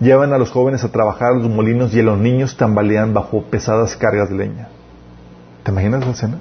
[0.01, 3.42] Llevan a los jóvenes a trabajar a los molinos y a los niños tambalean bajo
[3.44, 4.68] pesadas cargas de leña.
[5.62, 6.38] ¿Te imaginas la escena?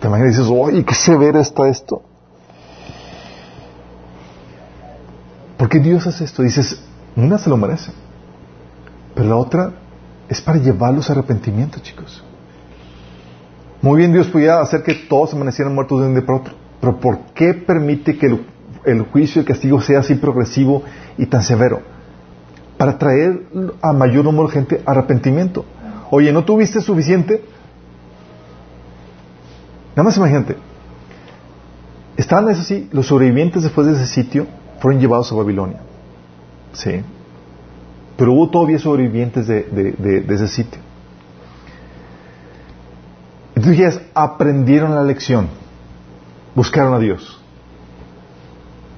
[0.00, 2.02] Te imaginas dices, oye, qué severo está esto.
[5.56, 6.42] ¿Por qué Dios hace esto?
[6.42, 6.82] Dices,
[7.14, 7.92] una se lo merece.
[9.18, 9.72] Pero la otra
[10.28, 12.22] es para llevarlos a arrepentimiento, chicos.
[13.82, 16.54] Muy bien, Dios podía hacer que todos amanecieran muertos de un día para otro.
[16.80, 18.38] Pero ¿por qué permite que
[18.84, 20.84] el, juicio y el castigo sea así progresivo
[21.16, 21.82] y tan severo?
[22.76, 23.42] Para traer
[23.82, 25.64] a mayor número de gente arrepentimiento.
[26.12, 27.42] Oye, ¿no tuviste suficiente?
[29.96, 30.54] Nada más imagínate.
[32.16, 34.46] Estaban, eso sí, los sobrevivientes después de ese sitio
[34.78, 35.80] fueron llevados a Babilonia.
[36.72, 37.02] Sí.
[38.18, 40.80] Pero hubo todavía sobrevivientes de, ese sitio.
[43.54, 45.48] Entonces aprendieron la lección.
[46.54, 47.40] Buscaron a Dios.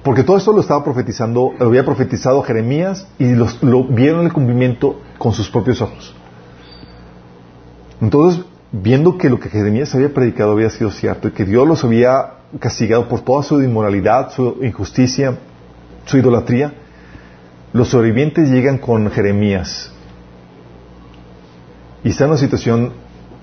[0.03, 4.33] Porque todo esto lo estaba profetizando, lo había profetizado Jeremías y los, lo vieron el
[4.33, 6.15] cumplimiento con sus propios ojos.
[8.01, 11.83] Entonces viendo que lo que Jeremías había predicado había sido cierto y que Dios los
[11.83, 15.37] había castigado por toda su inmoralidad, su injusticia,
[16.05, 16.73] su idolatría,
[17.73, 19.91] los sobrevivientes llegan con Jeremías
[22.03, 22.93] y está en una situación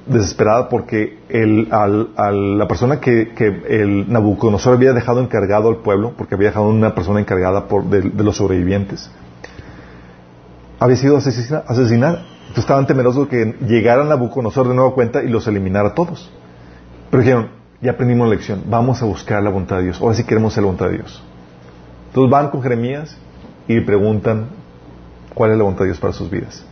[0.06, 3.32] desesperada porque el, la persona que,
[3.68, 8.24] el Nabucodonosor había dejado encargado al pueblo, porque había dejado una persona encargada por, de,
[8.24, 9.10] los sobrevivientes,
[10.80, 12.24] había sido asesinada
[12.56, 16.30] estaban temerosos de que llegaran a Nabucodonosor de nueva cuenta y los eliminara a todos.
[17.10, 17.48] Pero dijeron,
[17.80, 20.00] ya aprendimos la lección, vamos a buscar la voluntad de Dios.
[20.00, 21.22] Ahora sí queremos la voluntad de Dios.
[22.08, 23.16] Entonces van con Jeremías
[23.68, 24.48] y preguntan
[25.34, 26.64] cuál es la voluntad de Dios para sus vidas.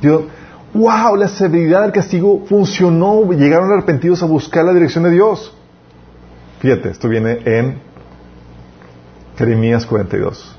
[0.00, 0.26] Yo,
[0.72, 5.54] wow, la severidad del castigo funcionó, llegaron arrepentidos a buscar la dirección de Dios.
[6.60, 7.80] Fíjate, esto viene en
[9.36, 10.56] Jeremías 42.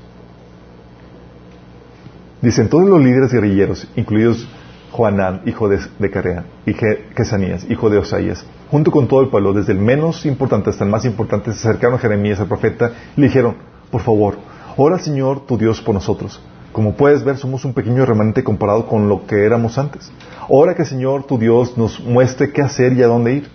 [2.42, 4.46] Dicen todos los líderes guerrilleros, incluidos
[4.92, 9.52] Juanán, hijo de, de Carea, y Quesanías, hijo de Osaías, junto con todo el pueblo,
[9.52, 13.20] desde el menos importante hasta el más importante, se acercaron a Jeremías, el profeta, y
[13.20, 13.56] le dijeron,
[13.90, 14.36] por favor,
[14.76, 16.40] ora Señor tu Dios por nosotros.
[16.72, 20.12] Como puedes ver, somos un pequeño remanente comparado con lo que éramos antes.
[20.48, 23.48] Ora que el Señor tu Dios nos muestre qué hacer y a dónde ir.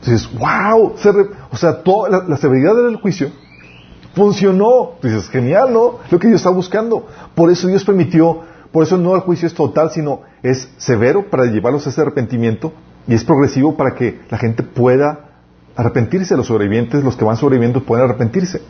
[0.00, 0.94] Dices, wow,
[1.50, 3.30] o sea, toda la, severidad del juicio
[4.14, 4.92] funcionó.
[5.02, 5.98] Dices, genial, ¿no?
[6.10, 7.06] Lo que Dios está buscando.
[7.34, 8.40] Por eso Dios permitió,
[8.72, 12.72] por eso no el juicio es total, sino es severo para llevarlos a ese arrepentimiento
[13.06, 15.26] y es progresivo para que la gente pueda
[15.76, 18.62] arrepentirse, los sobrevivientes, los que van sobreviviendo pueden arrepentirse.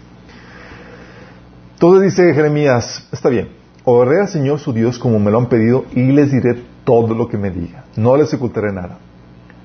[1.82, 3.48] Entonces dice Jeremías, está bien,
[3.84, 7.26] oraré al Señor su Dios como me lo han pedido y les diré todo lo
[7.26, 8.98] que me diga, no les ocultaré nada.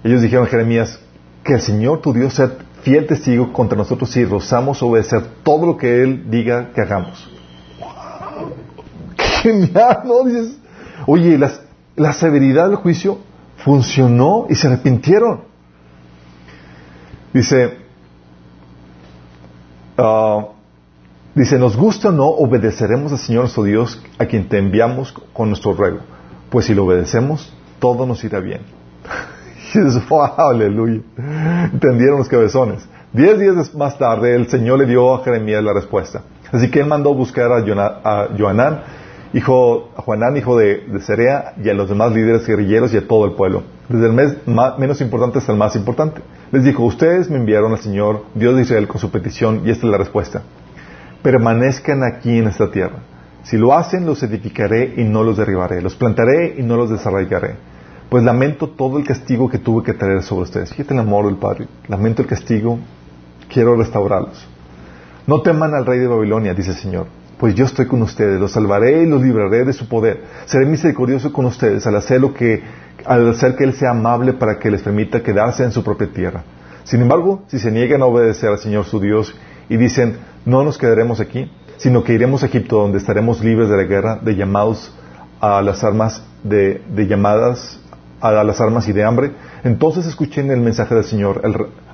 [0.01, 0.97] Ellos dijeron a Jeremías,
[1.43, 5.75] que el Señor tu Dios sea fiel testigo contra nosotros si rozamos obedecer todo lo
[5.75, 7.29] que Él diga que hagamos.
[9.43, 10.23] Genial, ¿no?
[10.23, 10.57] Dices,
[11.07, 11.37] oye,
[11.97, 13.17] la severidad del juicio
[13.57, 15.41] funcionó y se arrepintieron.
[17.33, 17.77] Dice,
[19.97, 20.54] uh,
[21.35, 25.49] dice, nos gusta o no, obedeceremos al Señor nuestro Dios a quien te enviamos con
[25.49, 25.99] nuestro ruego.
[26.49, 28.61] Pues si lo obedecemos, todo nos irá bien.
[29.73, 30.03] dices,
[30.37, 31.01] aleluya.
[31.73, 32.87] Entendieron los cabezones.
[33.11, 36.23] Diez días más tarde, el Señor le dio a Jeremías la respuesta.
[36.51, 38.81] Así que él mandó buscar a, Joanán,
[39.33, 43.07] hijo, a Juanán, hijo de, de Cerea, y a los demás líderes guerrilleros y a
[43.07, 44.35] todo el pueblo, desde el mes
[44.77, 46.21] menos importante hasta el más importante.
[46.51, 49.85] Les dijo, ustedes me enviaron al Señor, Dios de Israel, con su petición, y esta
[49.85, 50.41] es la respuesta.
[51.25, 52.99] Permanezcan aquí en esta tierra.
[53.41, 55.81] Si lo hacen, los edificaré y no los derribaré.
[55.81, 57.55] Los plantaré y no los desarraigaré.
[58.09, 60.69] Pues lamento todo el castigo que tuve que traer sobre ustedes.
[60.69, 61.67] Fíjate el amor del Padre.
[61.87, 62.77] Lamento el castigo.
[63.51, 64.47] Quiero restaurarlos.
[65.25, 67.07] No teman al rey de Babilonia, dice el Señor
[67.37, 70.23] pues yo estoy con ustedes, los salvaré y los libraré de su poder.
[70.45, 72.63] Seré misericordioso con ustedes al hacer que
[73.05, 76.43] Él sea amable para que les permita quedarse en su propia tierra.
[76.85, 79.35] Sin embargo, si se niegan a obedecer al Señor su Dios
[79.67, 83.77] y dicen, no nos quedaremos aquí, sino que iremos a Egipto donde estaremos libres de
[83.77, 84.95] la guerra, de llamados
[85.41, 87.79] a las armas, de, llamadas
[88.21, 89.31] a las armas y de hambre,
[89.63, 91.41] entonces escuchen el mensaje del Señor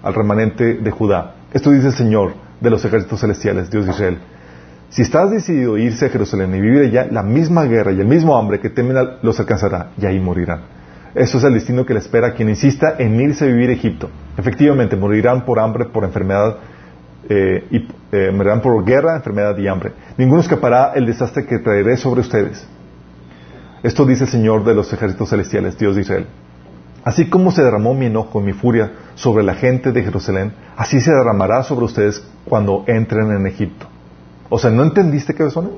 [0.03, 1.35] al remanente de Judá.
[1.53, 4.17] Esto dice el Señor de los ejércitos celestiales, Dios de Israel.
[4.89, 8.07] Si estás decidido a irse a Jerusalén y vivir allá, la misma guerra y el
[8.07, 10.61] mismo hambre que temen los alcanzará y ahí morirán.
[11.15, 13.73] Eso es el destino que le espera a quien insista en irse a vivir a
[13.73, 14.09] Egipto.
[14.37, 16.57] Efectivamente, morirán por hambre, por enfermedad,
[17.29, 19.93] eh, y, eh, morirán por guerra, enfermedad y hambre.
[20.17, 22.67] Ninguno escapará el desastre que traeré sobre ustedes.
[23.83, 26.27] Esto dice el Señor de los ejércitos celestiales, Dios de Israel.
[27.03, 31.11] Así como se derramó mi enojo, mi furia sobre la gente de Jerusalén, así se
[31.11, 33.87] derramará sobre ustedes cuando entren en Egipto.
[34.49, 35.69] O sea, ¿no entendiste qué persona?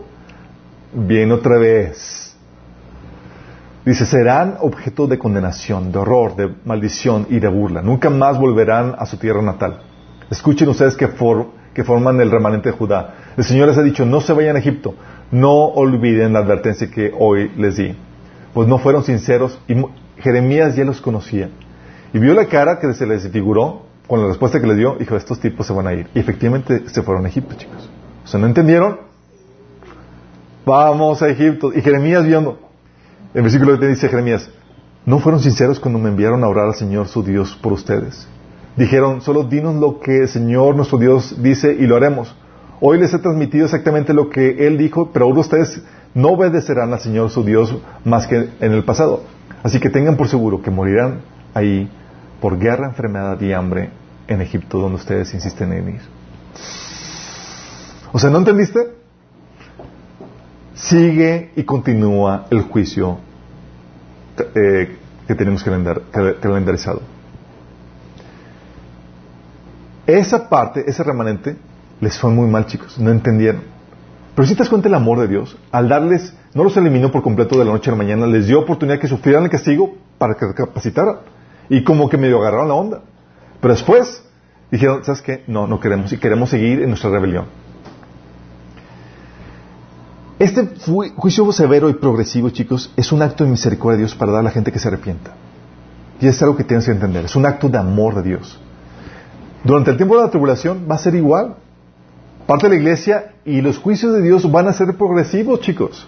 [0.93, 2.35] Viene otra vez.
[3.85, 7.81] Dice, serán objeto de condenación, de horror, de maldición y de burla.
[7.81, 9.81] Nunca más volverán a su tierra natal.
[10.29, 11.07] Escuchen ustedes que,
[11.83, 13.15] forman el remanente de Judá.
[13.37, 14.95] El Señor les ha dicho, no se vayan a Egipto.
[15.31, 17.95] No olviden la advertencia que hoy les di.
[18.53, 19.75] Pues no fueron sinceros y
[20.21, 21.49] Jeremías ya los conocía.
[22.13, 24.95] Y vio la cara que se les figuró con la respuesta que les dio.
[24.99, 26.07] Dijo, estos tipos se van a ir.
[26.13, 27.89] Y efectivamente se fueron a Egipto, chicos.
[28.23, 28.99] O sea, ¿no entendieron?
[30.65, 31.73] Vamos a Egipto.
[31.73, 32.59] Y Jeremías viendo.
[33.33, 34.47] El versículo que dice Jeremías,
[35.05, 38.27] no fueron sinceros cuando me enviaron a orar al Señor su Dios por ustedes.
[38.75, 42.35] Dijeron, solo dinos lo que el Señor nuestro Dios dice y lo haremos.
[42.81, 45.83] Hoy les he transmitido exactamente lo que Él dijo, pero ahora ustedes
[46.15, 49.23] no obedecerán al Señor su Dios más que en el pasado.
[49.61, 51.21] Así que tengan por seguro que morirán
[51.53, 51.89] ahí
[52.41, 53.91] por guerra, enfermedad y hambre
[54.27, 56.01] en Egipto, donde ustedes insisten en ir.
[58.11, 58.79] O sea, ¿no entendiste?
[60.73, 63.19] Sigue y continúa el juicio
[64.55, 67.01] eh, que tenemos calendarizado.
[70.05, 71.55] Esa parte, ese remanente,
[72.01, 72.99] les fue muy mal, chicos.
[72.99, 73.61] No entendieron.
[74.35, 77.21] Pero si te das cuenta el amor de Dios, al darles, no los eliminó por
[77.21, 80.35] completo de la noche a la mañana, les dio oportunidad que sufrieran el castigo para
[80.35, 81.17] que recapacitaran.
[81.69, 83.01] Y como que medio agarraron la onda.
[83.61, 84.23] Pero después
[84.71, 85.43] dijeron, ¿sabes qué?
[85.47, 86.11] No, no queremos.
[86.11, 87.45] Y queremos seguir en nuestra rebelión.
[90.39, 90.67] Este
[91.15, 94.43] juicio severo y progresivo, chicos, es un acto de misericordia de Dios para dar a
[94.43, 95.35] la gente que se arrepienta.
[96.19, 97.25] Y es algo que tienes que entender.
[97.25, 98.59] Es un acto de amor de Dios.
[99.63, 101.55] Durante el tiempo de la tribulación va a ser igual.
[102.45, 106.07] Parte de la iglesia y los juicios de Dios van a ser progresivos, chicos.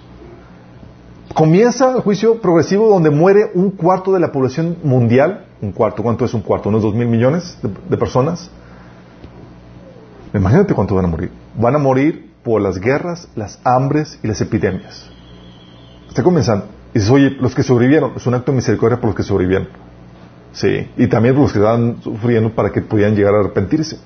[1.33, 5.45] comienza el juicio progresivo donde muere un cuarto de la población mundial.
[5.61, 6.69] Un cuarto, ¿cuánto es un cuarto?
[6.69, 8.49] ¿Unos dos mil millones de, de personas?
[10.33, 11.31] Imagínate cuánto van a morir.
[11.57, 15.09] Van a morir por las guerras, las hambres y las epidemias.
[16.09, 16.65] Está comenzando.
[16.93, 19.69] Y dices, oye, los que sobrevivieron, es un acto de misericordia por los que sobrevivieron.
[20.55, 23.99] Sí, y también los que estaban sufriendo para que pudieran llegar a arrepentirse.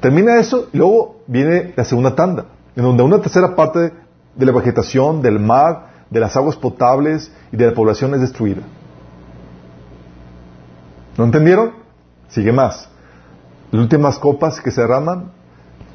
[0.00, 3.92] Termina eso y luego viene la segunda tanda, en donde una tercera parte
[4.36, 8.62] de la vegetación, del mar, de las aguas potables y de la población es destruida.
[11.18, 11.72] ¿No entendieron?
[12.28, 12.88] Sigue más.
[13.72, 15.32] Las últimas copas que se derraman,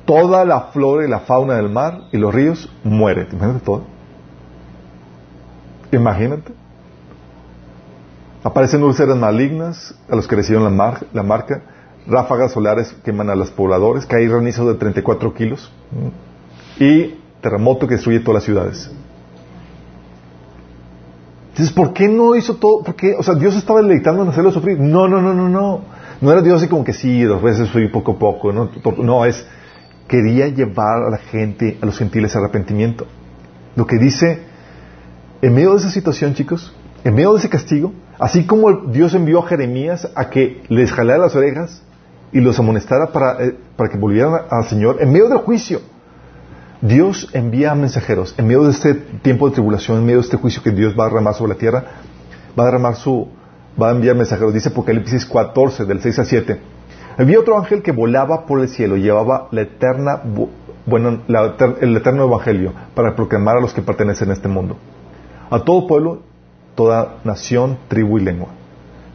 [0.05, 3.27] toda la flora y la fauna del mar y los ríos mueren.
[3.31, 3.83] Imagínate todo.
[5.93, 6.66] Imagínate.
[8.43, 11.61] Aparecen úlceras malignas a los que recibieron la, mar, la marca,
[12.05, 15.71] ráfagas solares queman a los pobladores, cae granizo de 34 kilos
[16.79, 18.91] y terremoto que destruye todas las ciudades.
[21.49, 22.83] Entonces, ¿por qué no hizo todo?
[22.83, 24.79] Porque, o sea, Dios estaba deleitando en hacerlo sufrir.
[24.79, 25.81] No, no, no, no, no.
[26.21, 28.53] No era Dios así como que sí, dos veces fui poco a poco.
[28.53, 29.43] No, no es,
[30.07, 33.07] quería llevar a la gente, a los gentiles, a arrepentimiento.
[33.75, 34.39] Lo que dice,
[35.41, 39.39] en medio de esa situación, chicos, en medio de ese castigo, así como Dios envió
[39.39, 41.83] a Jeremías a que les jalara las orejas
[42.31, 45.81] y los amonestara para, eh, para que volvieran al Señor, en medio del juicio,
[46.81, 50.61] Dios envía mensajeros en medio de este tiempo de tribulación, en medio de este juicio
[50.61, 51.83] que Dios va a derramar sobre la tierra,
[52.57, 53.29] va a derramar su,
[53.81, 54.53] va a enviar mensajeros.
[54.53, 56.59] Dice Apocalipsis 14, del 6 al 7.
[57.17, 60.21] Había otro ángel que volaba por el cielo, llevaba la eterna,
[60.85, 61.21] bueno,
[61.81, 64.77] el eterno evangelio para proclamar a los que pertenecen a este mundo.
[65.49, 66.21] A todo pueblo,
[66.77, 68.47] toda nación, tribu y lengua.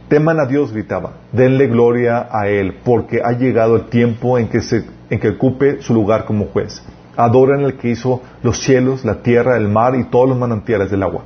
[0.07, 4.61] Teman a Dios, gritaba, denle gloria a Él, porque ha llegado el tiempo en que,
[4.61, 6.83] se, en que ocupe su lugar como juez
[7.15, 11.03] adoran el que hizo los cielos, la tierra, el mar y todos los manantiales del
[11.03, 11.23] agua.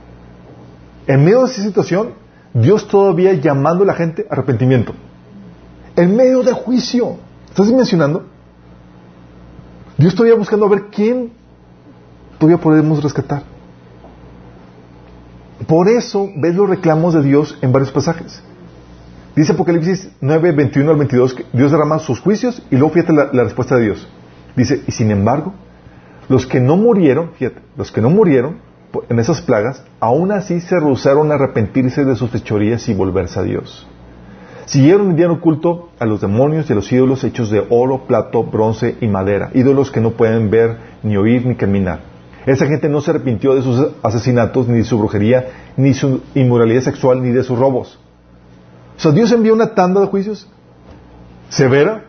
[1.08, 2.10] En medio de esa situación,
[2.54, 4.94] Dios todavía llamando a la gente a arrepentimiento.
[5.96, 7.18] En medio del juicio.
[7.50, 8.26] ¿Estás mencionando?
[9.98, 11.32] Dios todavía buscando a ver quién
[12.38, 13.44] todavía podemos rescatar.
[15.66, 18.44] Por eso ves los reclamos de Dios en varios pasajes.
[19.36, 23.44] Dice Apocalipsis 9, 21 al 22 que Dios derrama sus juicios y luego fíjate la
[23.44, 24.08] respuesta de Dios.
[24.56, 25.54] Dice, y sin embargo,
[26.30, 28.58] los que no murieron, fíjate, los que no murieron
[29.10, 33.44] en esas plagas, aún así se rehusaron a arrepentirse de sus fechorías y volverse a
[33.44, 33.88] Dios.
[34.66, 38.98] Siguieron dieron culto a los demonios y a los ídolos hechos de oro, plato, bronce
[39.00, 42.02] y madera, ídolos que no pueden ver, ni oír, ni caminar.
[42.48, 46.82] Esa gente no se arrepintió de sus asesinatos, ni de su brujería, ni su inmoralidad
[46.82, 48.00] sexual, ni de sus robos.
[48.96, 50.48] O sea, Dios envió una tanda de juicios
[51.50, 52.06] severa.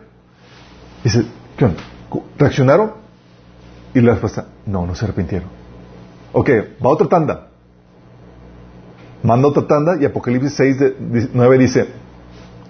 [1.03, 1.25] Dice,
[1.57, 1.67] ¿qué
[2.37, 2.93] ¿Reaccionaron?
[3.93, 5.49] Y la respuesta, no, no se arrepintieron.
[6.31, 6.49] Ok,
[6.83, 7.47] va otra tanda.
[9.21, 11.87] Manda otra tanda y Apocalipsis 6, de, 9 dice,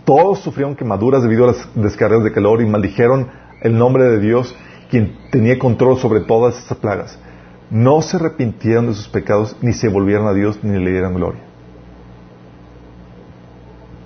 [0.06, 3.30] todos sufrieron quemaduras debido a las descargas de calor y maldijeron
[3.62, 4.56] el nombre de Dios,
[4.90, 7.20] quien tenía control sobre todas estas plagas.
[7.70, 11.42] No se arrepintieron de sus pecados, ni se volvieron a Dios, ni le dieron gloria.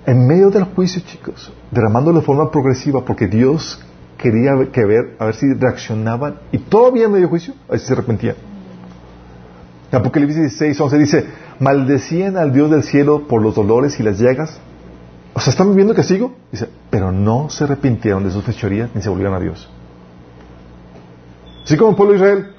[0.06, 3.82] En medio del juicio, chicos, derramándolo de forma progresiva, porque Dios
[4.18, 7.86] quería que ver, a ver si reaccionaban y todavía en medio juicio, a ver si
[7.86, 8.36] se arrepentían.
[9.90, 11.26] Apocalipsis 16, 11 dice,
[11.58, 14.58] maldecían al Dios del cielo por los dolores y las llagas.
[15.34, 16.34] O sea, ¿están viviendo castigo?
[16.52, 19.68] Dice, pero no se arrepintieron de sus fechorías ni se volvieron a Dios.
[21.64, 22.53] Así como el pueblo de Israel.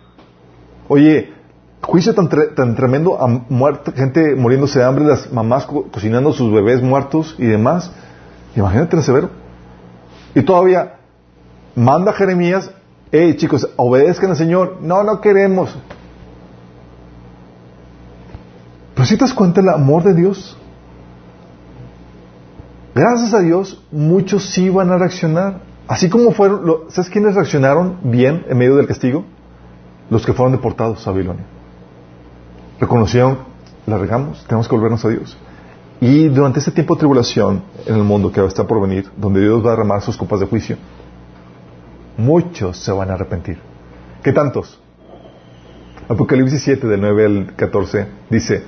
[0.87, 1.33] Oye,
[1.81, 6.81] juicio tan, tan tremendo, a muerte, gente muriéndose de hambre, las mamás cocinando sus bebés
[6.81, 7.91] muertos y demás.
[8.55, 9.29] Imagínate el severo.
[10.33, 10.97] Y todavía
[11.75, 12.71] manda Jeremías,
[13.11, 14.77] hey chicos, obedezcan al Señor.
[14.81, 15.75] No, no queremos.
[18.93, 20.57] Pero si te das cuenta el amor de Dios,
[22.93, 25.59] gracias a Dios, muchos sí van a reaccionar.
[25.87, 29.25] Así como fueron, ¿sabes quiénes reaccionaron bien en medio del castigo?
[30.09, 31.45] Los que fueron deportados a Babilonia.
[32.79, 33.39] Reconocieron,
[33.85, 35.37] la regamos, tenemos que volvernos a Dios.
[36.01, 39.63] Y durante este tiempo de tribulación en el mundo que está por venir, donde Dios
[39.63, 40.77] va a derramar sus copas de juicio,
[42.17, 43.59] muchos se van a arrepentir.
[44.21, 44.81] ¿Qué tantos?
[46.07, 48.63] Apocalipsis 7, del 9 al 14, dice,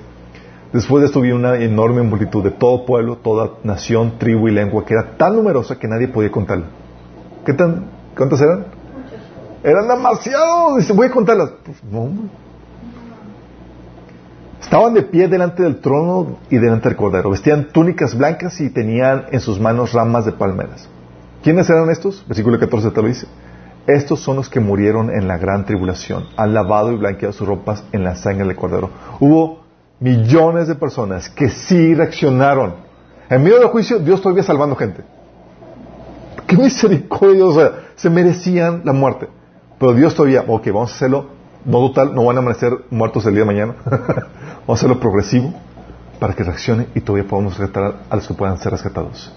[0.74, 4.86] después de esto vi una enorme multitud de todo pueblo, toda nación, tribu y lengua,
[4.86, 6.66] que era tan numerosa que nadie podía contarla.
[7.46, 7.86] ¿Qué tan,
[8.16, 8.66] ¿Cuántas eran?
[9.68, 10.78] Eran demasiados.
[10.78, 11.50] Dice, voy a contarlas.
[11.66, 11.78] Pues,
[14.62, 17.32] Estaban de pie delante del trono y delante del cordero.
[17.32, 20.88] Vestían túnicas blancas y tenían en sus manos ramas de palmeras.
[21.44, 22.24] ¿Quiénes eran estos?
[22.28, 23.28] Versículo 14 te lo dice.
[23.88, 27.84] Estos son los que murieron en la gran tribulación, han lavado y blanqueado sus ropas
[27.92, 28.90] en la sangre del cordero.
[29.20, 29.64] Hubo
[30.00, 32.76] millones de personas que sí reaccionaron.
[33.30, 35.04] En medio del juicio, Dios todavía salvando gente.
[36.46, 39.28] Qué misericordia, o sea, se merecían la muerte.
[39.80, 41.30] Pero Dios todavía, ok, vamos a hacerlo,
[41.66, 43.76] no total, no van a amanecer muertos el día de mañana.
[43.86, 45.54] vamos a hacerlo progresivo
[46.20, 49.34] para que reaccione y todavía podamos rescatar a los que puedan ser rescatados.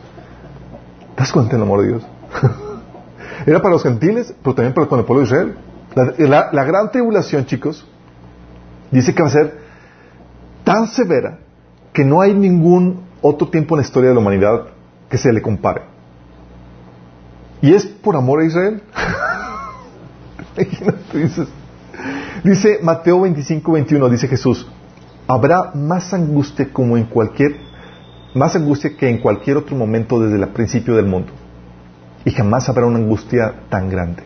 [1.14, 2.07] ¿Te das cuenta del amor de Dios?
[3.47, 5.57] Era para los gentiles, pero también para el pueblo de Israel.
[6.18, 7.86] La, gran tribulación, chicos,
[8.91, 9.59] dice que va a ser
[10.64, 11.38] tan severa
[11.93, 14.66] que no hay ningún otro tiempo en la historia de la humanidad
[15.09, 15.82] que se le compare.
[17.61, 18.82] Y es por amor a Israel.
[22.44, 24.66] Dice Mateo 25, 21, dice Jesús,
[25.26, 27.57] habrá más angustia como en cualquier,
[28.34, 31.32] más angustia que en cualquier otro momento desde el principio del mundo.
[32.24, 34.22] Y jamás habrá una angustia tan grande.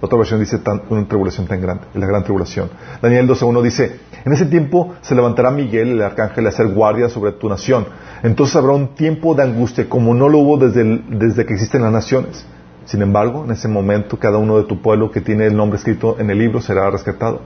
[0.00, 0.60] Otra versión dice
[0.90, 2.68] una tribulación tan grande, la gran tribulación.
[3.00, 7.32] Daniel 12.1 dice, en ese tiempo se levantará Miguel, el arcángel, a hacer guardia sobre
[7.32, 7.86] tu nación.
[8.22, 11.92] Entonces habrá un tiempo de angustia como no lo hubo desde, desde que existen las
[11.92, 12.44] naciones.
[12.86, 16.16] Sin embargo, en ese momento cada uno de tu pueblo que tiene el nombre escrito
[16.18, 17.42] en el libro será rescatado.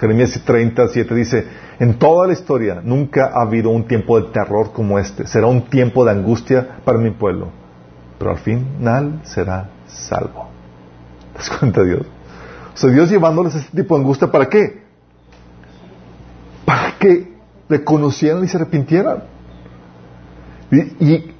[0.00, 1.46] Jeremías 37 dice,
[1.78, 5.26] en toda la historia nunca ha habido un tiempo de terror como este.
[5.26, 7.48] Será un tiempo de angustia para mi pueblo.
[8.18, 10.48] Pero al final será salvo.
[11.32, 12.02] ¿Te das cuenta, Dios?
[12.74, 14.82] O sea, Dios llevándoles este tipo de angustia, ¿para qué?
[16.64, 17.32] Para que
[17.68, 19.24] reconocieran y se arrepintieran.
[20.70, 21.33] Y,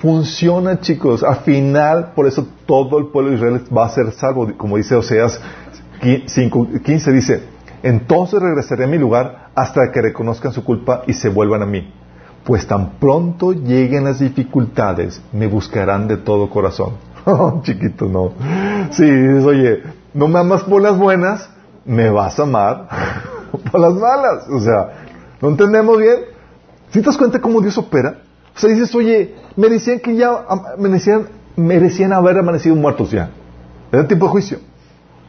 [0.00, 1.22] funciona, chicos.
[1.22, 4.52] Al final, por eso todo el pueblo de Israel va a ser salvo.
[4.56, 5.40] Como dice Oseas
[6.00, 7.42] 15, dice,
[7.82, 11.92] entonces regresaré a mi lugar hasta que reconozcan su culpa y se vuelvan a mí.
[12.44, 16.94] Pues tan pronto lleguen las dificultades, me buscarán de todo corazón.
[17.26, 18.32] Oh, chiquito, no.
[18.90, 21.48] Sí, oye, no me amas por las buenas,
[21.86, 22.86] me vas a amar
[23.72, 24.46] por las malas.
[24.50, 25.06] O sea,
[25.40, 26.16] ¿no entendemos bien?
[26.90, 28.23] ¿Si te das cuenta cómo Dios opera?
[28.54, 30.44] O sea, dices, oye, merecían que ya,
[30.78, 33.30] merecían, merecían haber amanecido muertos ya.
[33.90, 34.58] Era tiempo de juicio.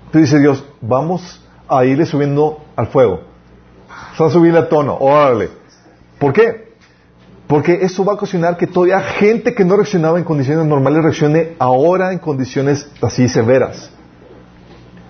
[0.06, 3.22] Entonces dice Dios, vamos a irle subiendo al fuego.
[4.18, 5.50] O a subirle a tono, órale.
[6.20, 6.74] ¿Por qué?
[7.48, 11.56] Porque eso va a ocasionar que todavía gente que no reaccionaba en condiciones normales reaccione
[11.60, 13.92] ahora en condiciones así severas.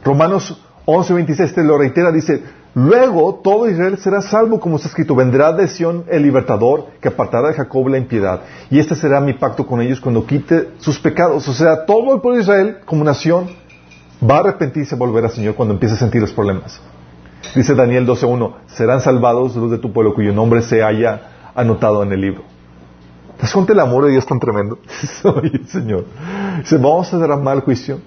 [0.03, 2.43] Romanos 11:26 te lo reitera, dice,
[2.75, 7.47] luego todo Israel será salvo como está escrito, vendrá de Sión el libertador que apartará
[7.47, 11.47] de Jacob la impiedad, y este será mi pacto con ellos cuando quite sus pecados.
[11.47, 13.49] O sea, todo el pueblo de Israel como nación
[14.21, 16.79] va a arrepentirse y volver al Señor cuando empiece a sentir los problemas.
[17.55, 22.11] Dice Daniel 12.1, serán salvados los de tu pueblo cuyo nombre se haya anotado en
[22.11, 22.43] el libro.
[23.37, 24.79] ¿Te el amor de Dios tan tremendo?
[25.23, 26.05] Oye, Señor.
[26.59, 27.99] Dice, vamos a derramar el juicio,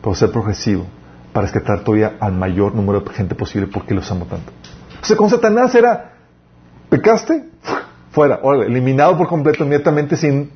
[0.00, 0.86] pero ser progresivo,
[1.32, 4.52] para rescatar todavía al mayor número de gente posible porque los amo tanto.
[5.10, 6.14] O con Satanás era,
[6.88, 7.48] pecaste,
[8.10, 10.50] fuera, eliminado por completo, inmediatamente sin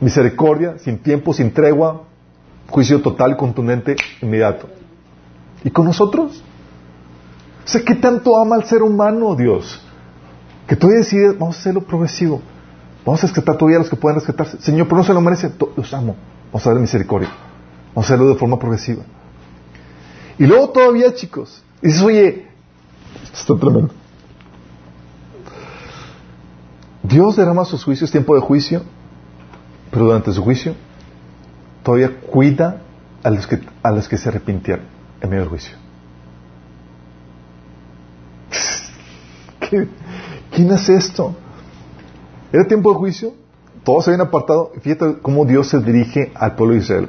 [0.00, 2.02] misericordia, sin tiempo, sin tregua,
[2.68, 4.68] Juicio total, contundente, inmediato.
[5.62, 6.42] ¿Y con nosotros?
[7.64, 9.80] O sea, ¿qué tanto ama al ser humano Dios?
[10.66, 12.40] Que tú decides, vamos a hacerlo progresivo.
[13.04, 14.60] Vamos a rescatar todavía a los que puedan rescatarse.
[14.60, 15.52] Señor, pero no se lo merece.
[15.76, 16.16] Los amo.
[16.46, 17.28] Vamos a dar misericordia.
[17.94, 19.02] Vamos a hacerlo de forma progresiva.
[20.38, 22.46] Y luego todavía, chicos, dices, oye,
[23.32, 23.92] está tremendo.
[27.02, 28.82] Dios derrama sus juicios, tiempo de juicio,
[29.90, 30.74] pero durante su juicio
[31.82, 32.80] todavía cuida
[33.22, 34.86] a los que, a los que se arrepintieron
[35.20, 35.76] en medio del juicio.
[40.50, 41.36] ¿Quién hace esto?
[42.52, 43.34] Era tiempo de juicio,
[43.84, 44.72] todos se habían apartado.
[44.80, 47.08] Fíjate cómo Dios se dirige al pueblo de Israel,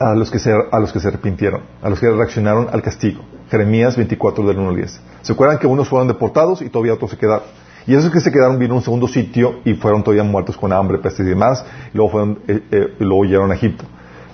[0.00, 3.22] a los que se, a los que se arrepintieron, a los que reaccionaron al castigo.
[3.50, 5.00] Jeremías 24 del 1 al 10.
[5.20, 7.44] ¿Se acuerdan que unos fueron deportados y todavía otros se quedaron?
[7.86, 10.72] Y esos que se quedaron vino a un segundo sitio y fueron todavía muertos con
[10.72, 13.84] hambre, peste y demás, y luego, fueron, eh, eh, y luego llegaron a Egipto.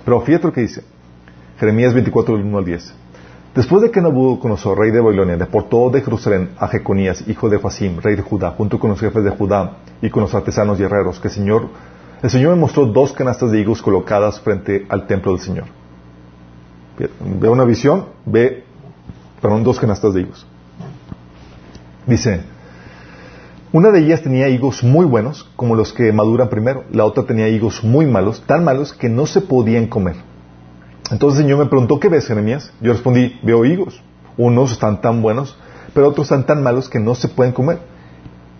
[0.04, 0.84] Pero fíjate lo que dice.
[1.58, 2.94] Jeremías 24, 1 al 10.
[3.56, 7.98] Después de que Nabucodonosor, rey de Babilonia, deportó de Jerusalén a Jeconías, hijo de Fasim,
[8.00, 11.18] rey de Judá, junto con los jefes de Judá y con los artesanos y herreros,
[11.18, 11.68] que el Señor,
[12.22, 15.64] el Señor me mostró dos canastas de higos colocadas frente al templo del Señor.
[17.20, 18.64] Ve una visión, ve,
[19.42, 20.46] perdón, dos canastas de higos.
[22.06, 22.40] Dice,
[23.72, 26.84] una de ellas tenía higos muy buenos, como los que maduran primero.
[26.90, 30.16] La otra tenía higos muy malos, tan malos que no se podían comer.
[31.10, 32.72] Entonces el Señor me preguntó, ¿qué ves, Jeremías?
[32.80, 34.00] Yo respondí, veo higos.
[34.38, 35.56] Unos están tan buenos,
[35.92, 37.78] pero otros están tan malos que no se pueden comer.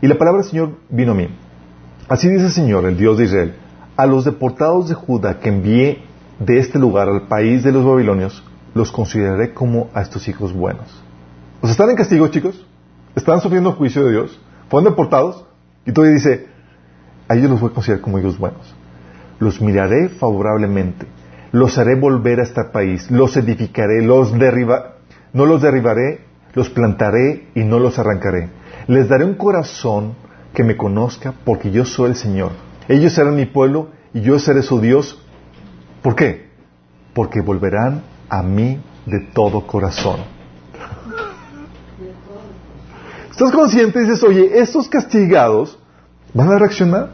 [0.02, 1.28] Y la palabra del Señor vino a mí.
[2.09, 3.54] Así dice el Señor, el Dios de Israel,
[3.96, 6.04] a los deportados de Judá que envié
[6.38, 8.44] de este lugar al país de los babilonios,
[8.74, 11.02] los consideraré como a estos hijos buenos.
[11.62, 12.64] ¿Os están en castigo, chicos?
[13.16, 14.38] están sufriendo juicio de Dios,
[14.68, 15.44] fueron deportados,
[15.86, 16.46] y todavía dice,
[17.28, 18.74] a ellos los voy a considerar como hijos buenos.
[19.40, 21.07] Los miraré favorablemente,
[21.50, 24.90] los haré volver a este país, los edificaré, los derribaré,
[25.32, 26.20] no los derribaré,
[26.52, 28.50] los plantaré y no los arrancaré.
[28.86, 30.14] Les daré un corazón
[30.57, 32.52] que me conozca porque yo soy el Señor.
[32.88, 35.22] Ellos serán mi pueblo y yo seré su Dios.
[36.02, 36.48] ¿Por qué?
[37.12, 40.20] Porque volverán a mí de todo corazón.
[43.30, 44.00] ¿Estás consciente?
[44.00, 45.78] Dices, oye, estos castigados
[46.32, 47.11] van a reaccionar.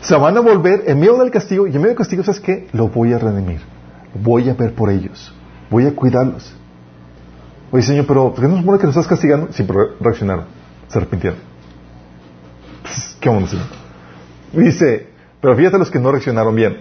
[0.00, 2.66] Se van a volver en medio del castigo y en medio del castigo, ¿sabes qué?
[2.72, 3.60] Lo voy a redimir.
[4.14, 5.34] Voy a ver por ellos.
[5.70, 6.56] Voy a cuidarlos.
[7.70, 9.48] Oye, Señor, pero ¿por qué no supone que nos estás castigando?
[9.52, 10.46] Sí, pero reaccionaron.
[10.88, 11.53] Se arrepintieron.
[13.24, 13.48] ¿Qué onda?
[14.52, 15.06] Dice,
[15.40, 16.76] pero fíjate los que no reaccionaron bien.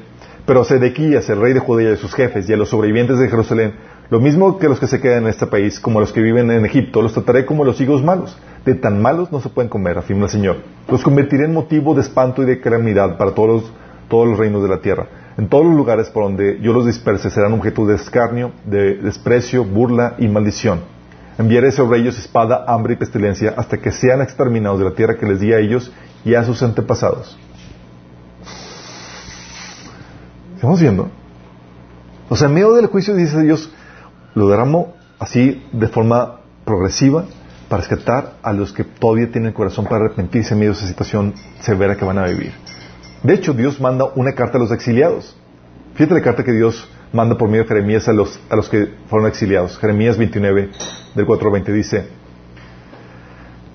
[0.46, 3.76] Pero Sedequías, el rey de Judea y sus jefes y a los sobrevivientes de Jerusalén,
[4.10, 6.66] lo mismo que los que se quedan en este país, como los que viven en
[6.66, 8.38] Egipto, los trataré como los higos malos.
[8.66, 10.58] De tan malos no se pueden comer, afirma el Señor.
[10.90, 13.74] Los convertiré en motivo de espanto y de calamidad para todos los,
[14.10, 15.08] todos los reinos de la tierra.
[15.38, 19.64] En todos los lugares por donde yo los disperse serán objeto de escarnio, de desprecio,
[19.64, 20.82] burla y maldición.
[21.38, 25.26] Enviaré sobre ellos espada, hambre y pestilencia hasta que sean exterminados de la tierra que
[25.26, 25.92] les di a ellos
[26.26, 27.38] y a sus antepasados.
[30.56, 31.10] ¿Estamos viendo?
[32.30, 33.70] O sea, en medio del juicio dice Dios,
[34.34, 37.26] lo derramo así de forma progresiva
[37.70, 40.88] para rescatar a los que todavía tienen el corazón para arrepentirse en medio de esa
[40.88, 42.54] situación severa que van a vivir.
[43.24, 45.38] De hecho, Dios manda una carta a los exiliados.
[45.96, 48.94] Fíjate la carta que Dios manda por medio de Jeremías a los, a los que
[49.08, 49.78] fueron exiliados.
[49.78, 50.72] Jeremías 29,
[51.16, 52.08] del 4 al 20, dice,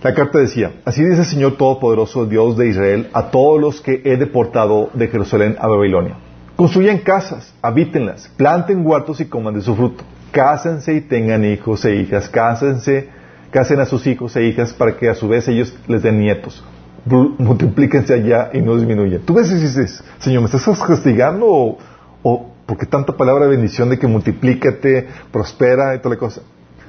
[0.03, 4.01] la carta decía, así dice el Señor Todopoderoso, Dios de Israel, a todos los que
[4.05, 6.15] he deportado de Jerusalén a Babilonia.
[6.55, 10.05] Construyan casas, habítenlas, planten huertos y coman de su fruto.
[10.31, 12.29] Cásense y tengan hijos e hijas.
[12.29, 13.09] Cásense,
[13.51, 16.65] casen a sus hijos e hijas para que a su vez ellos les den nietos.
[17.05, 19.23] Multiplíquense allá y no disminuyan.
[19.23, 21.79] Tú ves y dices, Señor, ¿me estás castigando o,
[22.23, 26.43] o porque tanta palabra de bendición de que multiplícate, prospera y toda la cosa?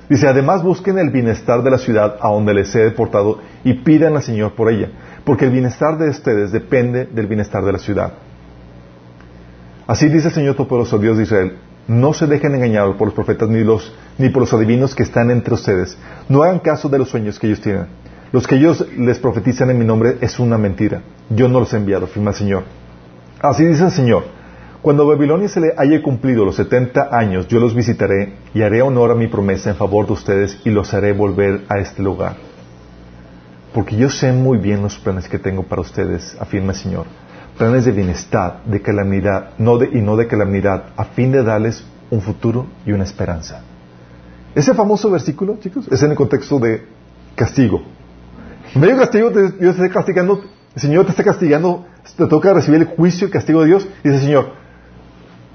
[0.10, 4.16] Dice, además busquen el bienestar de la ciudad a donde les he deportado y pidan
[4.16, 4.90] al Señor por ella,
[5.24, 8.14] porque el bienestar de ustedes depende del bienestar de la ciudad.
[9.86, 11.58] Así dice el Señor Todopoderoso, Dios de Israel,
[11.88, 15.30] no se dejen engañar por los profetas ni, los, ni por los adivinos que están
[15.30, 15.98] entre ustedes.
[16.28, 17.88] No hagan caso de los sueños que ellos tienen.
[18.32, 21.02] Los que ellos les profetizan en mi nombre es una mentira.
[21.30, 22.64] Yo no los he enviado, firma el Señor.
[23.42, 24.39] Así dice el Señor.
[24.82, 28.82] Cuando a Babilonia se le haya cumplido los setenta años, yo los visitaré y haré
[28.82, 32.38] honor a mi promesa en favor de ustedes y los haré volver a este lugar.
[33.74, 37.06] Porque yo sé muy bien los planes que tengo para ustedes, afirma el Señor
[37.60, 41.84] planes de bienestar, de calamidad, no de, y no de calamidad, a fin de darles
[42.10, 43.62] un futuro y una esperanza.
[44.56, 46.86] Ese famoso versículo, chicos, es en el contexto de
[47.36, 47.84] castigo.
[48.74, 50.42] En medio de castigo, Dios te está castigando,
[50.74, 53.88] el Señor te está castigando, te toca recibir el juicio y el castigo de Dios,
[54.06, 54.54] y dice Señor,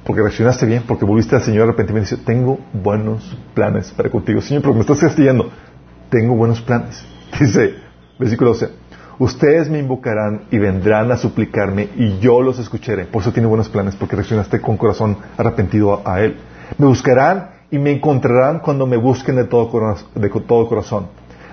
[0.05, 4.41] porque reaccionaste bien, porque volviste al Señor arrepentimiento, dice, tengo buenos planes para contigo.
[4.41, 5.51] Señor, porque me estás castigando,
[6.11, 7.05] tengo buenos planes.
[7.41, 7.75] Dice,
[8.19, 8.69] versículo 12,
[9.19, 13.05] Ustedes me invocarán y vendrán a suplicarme y yo los escucharé.
[13.05, 16.37] Por eso tiene buenos planes, porque reaccionaste con corazón arrepentido a, Él.
[16.79, 21.07] Me buscarán y me encontrarán cuando me busquen de todo, corazón.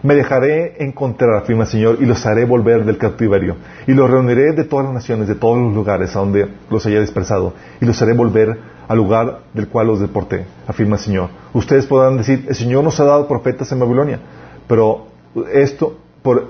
[0.04, 3.56] Me dejaré encontrar, afirma el Señor, y los haré volver del cautiverio.
[3.86, 6.99] Y los reuniré de todas las naciones, de todos los lugares a donde los haya
[6.99, 7.54] dispersado.
[7.80, 11.30] Y los haré volver al lugar del cual los deporté, afirma el Señor.
[11.54, 14.20] Ustedes podrán decir, el Señor nos ha dado profetas en Babilonia.
[14.68, 15.08] Pero
[15.54, 15.97] esto,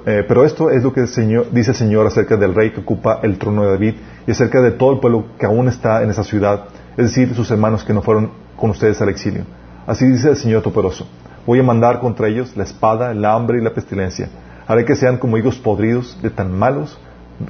[0.05, 3.37] eh, pero esto es lo que dice el Señor acerca del rey que ocupa el
[3.37, 3.93] trono de David
[4.25, 6.65] y acerca de todo el pueblo que aún está en esa ciudad,
[6.97, 9.43] es decir, sus hermanos que no fueron con ustedes al exilio.
[9.85, 11.05] Así dice el Señor Toporoso.
[11.45, 14.29] Voy a mandar contra ellos la espada, el hambre y la pestilencia.
[14.67, 16.97] Haré que sean como higos podridos, de tan malos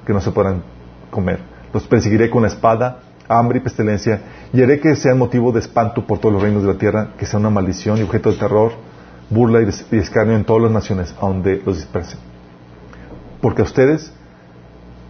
[0.06, 0.64] que no se puedan
[1.10, 1.40] comer.
[1.74, 4.22] Los perseguiré con la espada, hambre y pestilencia,
[4.54, 7.26] y haré que sean motivo de espanto por todos los reinos de la tierra, que
[7.26, 8.72] sea una maldición y objeto de terror
[9.32, 12.20] burla y escarnio en todas las naciones a donde los dispersen.
[13.42, 14.14] Porque ustedes,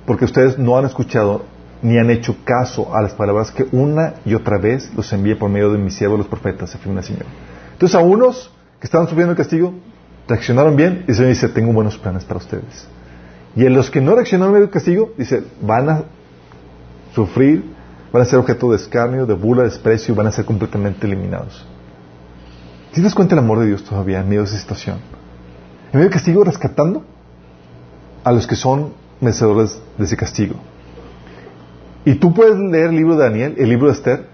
[0.06, 1.44] porque ustedes no han escuchado
[1.82, 5.50] ni han hecho caso a las palabras que una y otra vez los envié por
[5.50, 7.26] medio de mis siervos los profetas, afirma el Señor.
[7.74, 8.52] Entonces a unos
[8.82, 9.74] que estaban sufriendo el castigo,
[10.28, 12.88] reaccionaron bien y el Señor dice, tengo buenos planes para ustedes.
[13.56, 16.04] Y en los que no reaccionaron bien el castigo, dice, van a
[17.14, 17.64] sufrir,
[18.12, 21.06] van a ser objeto de escarnio, de burla, de desprecio y van a ser completamente
[21.06, 21.64] eliminados.
[22.92, 24.98] ¿Te das cuenta del amor de Dios todavía en medio de esa situación?
[24.98, 27.06] En medio del castigo rescatando
[28.24, 30.56] a los que son merecedores de ese castigo.
[32.04, 34.31] Y tú puedes leer el libro de Daniel, el libro de Esther.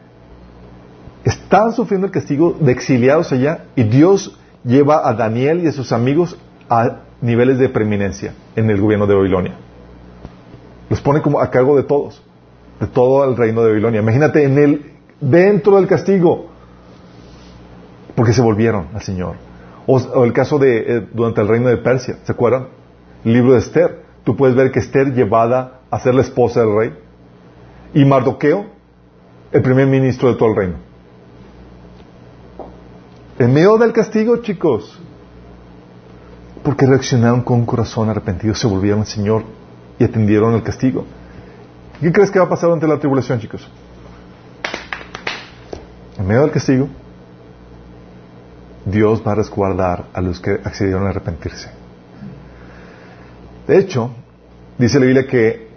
[1.28, 5.92] Están sufriendo el castigo de exiliados allá y Dios lleva a Daniel y a sus
[5.92, 6.38] amigos
[6.70, 9.56] a niveles de preeminencia en el gobierno de Babilonia.
[10.90, 12.24] Los pone como a cargo de todos,
[12.80, 14.00] de todo el reino de Babilonia.
[14.00, 16.46] Imagínate en el dentro del castigo,
[18.16, 19.36] porque se volvieron al Señor.
[19.86, 22.68] O, el caso de eh, durante el reino de Persia, ¿se acuerdan?
[23.26, 24.02] El libro de Esther.
[24.24, 26.94] Tú puedes ver que Esther llevada a ser la esposa del rey
[27.94, 28.68] y Mardoqueo,
[29.52, 30.87] el primer ministro de todo el reino.
[33.40, 35.00] En medio del castigo, chicos,
[36.64, 39.44] porque reaccionaron con un corazón arrepentido, se volvieron al Señor
[40.00, 41.06] y atendieron el castigo.
[42.02, 43.70] ¿Qué crees que va a pasar durante la tribulación, chicos?
[46.18, 46.88] En medio del castigo,
[48.86, 51.70] Dios va a resguardar a los que accedieron a arrepentirse.
[53.68, 54.10] De hecho,
[54.80, 55.68] dice la Biblia que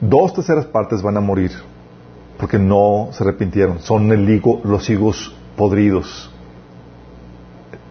[0.00, 1.50] dos terceras partes van a morir
[2.38, 3.80] porque no se arrepintieron.
[3.80, 6.30] Son el higo, los higos podridos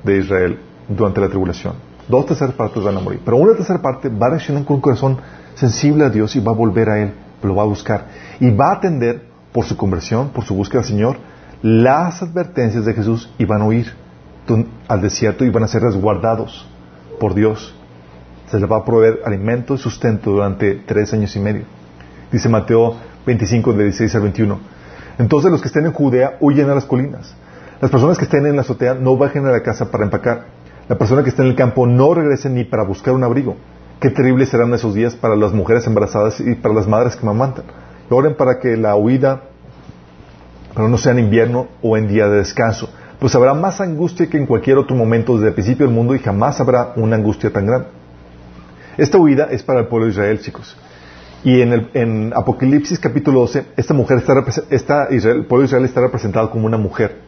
[0.05, 1.73] de Israel durante la tribulación.
[2.07, 3.21] Dos terceras partes van a morir.
[3.25, 5.17] Pero una tercera parte va a reaccionar con un corazón
[5.55, 8.05] sensible a Dios y va a volver a Él, lo va a buscar.
[8.39, 11.17] Y va a atender por su conversión, por su búsqueda al Señor,
[11.61, 13.93] las advertencias de Jesús y van a huir
[14.87, 16.67] al desierto y van a ser resguardados
[17.19, 17.73] por Dios.
[18.51, 21.63] Se les va a proveer alimento y sustento durante tres años y medio.
[22.31, 24.59] Dice Mateo 25, de 16 al 21.
[25.17, 27.33] Entonces los que estén en Judea huyen a las colinas.
[27.81, 30.45] Las personas que estén en la azotea no bajen a la casa para empacar.
[30.87, 33.55] La persona que esté en el campo no regrese ni para buscar un abrigo.
[33.99, 37.65] Qué terribles serán esos días para las mujeres embarazadas y para las madres que mamantan.
[38.09, 39.41] Oren para que la huida
[40.75, 44.37] pero no sea en invierno o en día de descanso, pues habrá más angustia que
[44.37, 47.65] en cualquier otro momento desde el principio del mundo y jamás habrá una angustia tan
[47.65, 47.87] grande.
[48.97, 50.75] Esta huida es para el pueblo de Israel, chicos.
[51.43, 54.21] Y en, el, Apocalipsis capítulo 12, esta mujer
[54.69, 57.21] está, Israel, el pueblo de Israel está representado como una mujer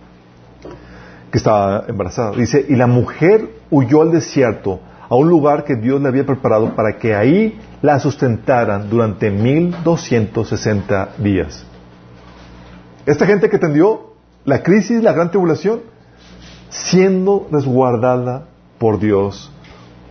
[1.31, 2.31] que estaba embarazada.
[2.31, 6.75] Dice, y la mujer huyó al desierto, a un lugar que Dios le había preparado
[6.75, 11.65] para que ahí la sustentaran durante 1260 días.
[13.05, 14.13] Esta gente que tendió
[14.43, 15.81] la crisis, la gran tribulación,
[16.69, 18.47] siendo resguardada
[18.77, 19.51] por Dios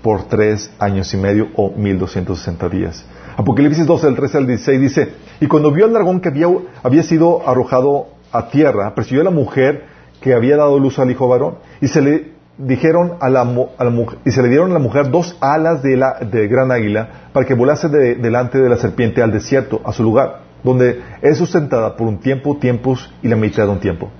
[0.02, 3.04] por tres años y medio o 1260 días.
[3.36, 6.48] Apocalipsis 12, del 13 al 16 dice, y cuando vio al dragón que había,
[6.82, 9.84] había sido arrojado a tierra, persiguió a la mujer
[10.26, 14.32] que había dado luz al hijo varón, y se le dijeron a la, mujer, y
[14.32, 17.54] se le dieron a la mujer dos alas de, la, de gran águila para que
[17.54, 22.18] volase delante de la serpiente al desierto, a su lugar donde es sustentada por un
[22.18, 24.10] tiempo, tiempos y la mitad de un tiempo.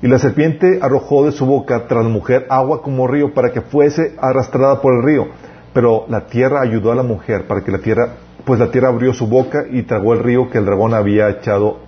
[0.00, 3.62] Y la serpiente arrojó de su boca tras la mujer agua como río para que
[3.62, 5.26] fuese arrastrada por el río.
[5.72, 8.10] Pero la tierra ayudó a la mujer para que la tierra,
[8.44, 11.78] pues la tierra abrió su boca y tragó el río que el dragón había echado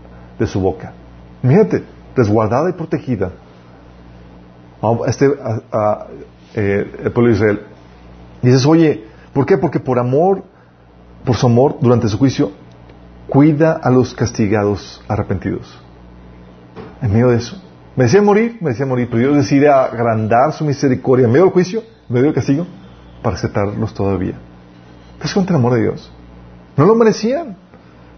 [0.40, 0.92] de su boca.
[1.40, 1.84] Fíjate,
[2.16, 3.30] resguardada y protegida.
[5.06, 5.26] Este,
[6.54, 7.60] eh, el pueblo de Israel.
[8.42, 9.58] dices, oye, ¿por qué?
[9.58, 10.44] Porque por amor,
[11.24, 12.52] por su amor, durante su juicio,
[13.28, 15.80] cuida a los castigados arrepentidos.
[17.00, 17.60] En medio de eso.
[17.96, 21.52] Me decía morir, me decía morir, pero Dios decide agrandar su misericordia en medio del
[21.52, 22.66] juicio, en medio del castigo,
[23.22, 24.34] para aceptarlos todavía.
[25.18, 26.10] ¿Te das cuenta el amor de Dios?
[26.76, 27.56] No lo merecían,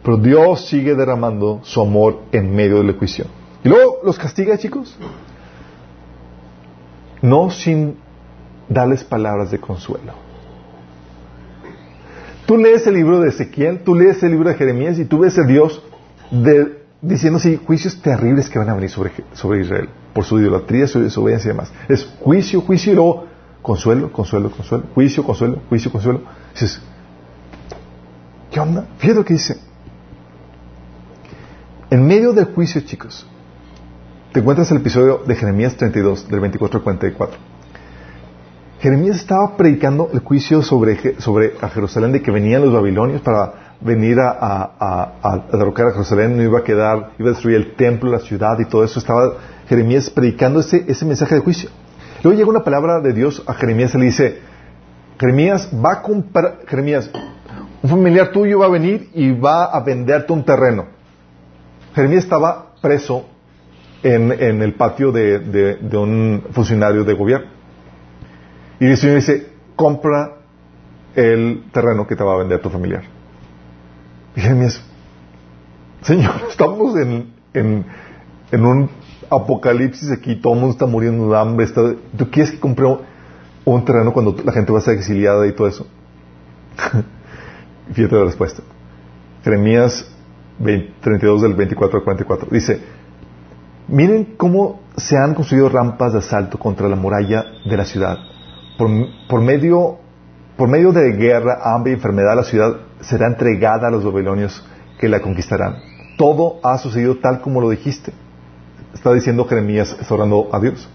[0.02, 3.26] pero Dios sigue derramando su amor en medio del juicio.
[3.62, 4.96] Y luego los castiga, chicos,
[7.26, 7.96] no sin
[8.68, 10.12] darles palabras de consuelo.
[12.46, 15.36] Tú lees el libro de Ezequiel, tú lees el libro de Jeremías y tú ves
[15.36, 15.82] a Dios
[17.02, 21.00] diciendo así, juicios terribles que van a venir sobre, sobre Israel por su idolatría, su
[21.00, 21.72] desobediencia y demás.
[21.88, 23.26] Es juicio, juicio y luego
[23.60, 26.22] consuelo, consuelo, consuelo, juicio, consuelo, juicio, consuelo.
[26.52, 26.80] dices,
[28.52, 28.86] ¿qué onda?
[28.98, 29.58] Fíjate lo que dice.
[31.90, 33.26] En medio del juicio, chicos,
[34.36, 37.38] te encuentras el episodio de Jeremías 32, del 24 al 44.
[38.80, 43.78] Jeremías estaba predicando el juicio sobre, sobre a Jerusalén de que venían los babilonios para
[43.80, 44.36] venir a,
[44.78, 48.58] a, derrocar a Jerusalén, no iba a quedar, iba a destruir el templo, la ciudad
[48.58, 48.98] y todo eso.
[48.98, 49.36] Estaba
[49.70, 51.70] Jeremías predicando ese, ese mensaje de juicio.
[52.22, 54.40] Luego llega una palabra de Dios a Jeremías y le dice,
[55.18, 57.10] Jeremías va a comprar, Jeremías,
[57.82, 60.88] un familiar tuyo va a venir y va a venderte un terreno.
[61.94, 63.24] Jeremías estaba preso
[64.14, 67.48] en, el patio de, un funcionario de gobierno.
[68.78, 70.36] Y el Señor dice, compra
[71.14, 73.02] el terreno que te va a vender tu familiar.
[74.36, 74.80] Y Jeremías,
[76.02, 77.84] Señor, estamos en,
[78.52, 78.90] un
[79.28, 81.66] apocalipsis aquí, todo el mundo está muriendo de hambre.
[81.66, 82.86] ¿Tú quieres que compre
[83.64, 85.86] un terreno cuando la gente va a ser exiliada y todo eso?
[87.92, 88.62] Fíjate la respuesta.
[89.42, 90.12] Jeremías
[91.00, 92.48] 32 del 24 al 44.
[92.50, 92.80] Dice,
[93.88, 98.18] miren cómo se han construido rampas de asalto contra la muralla de la ciudad
[98.76, 99.98] por, medio,
[100.92, 104.64] de guerra, hambre y enfermedad, la ciudad será entregada a los babilonios
[104.98, 105.76] que la conquistarán.
[106.16, 108.12] Todo ha sucedido tal como lo dijiste.
[108.94, 110.88] Está diciendo Jeremías, está orando a Dios.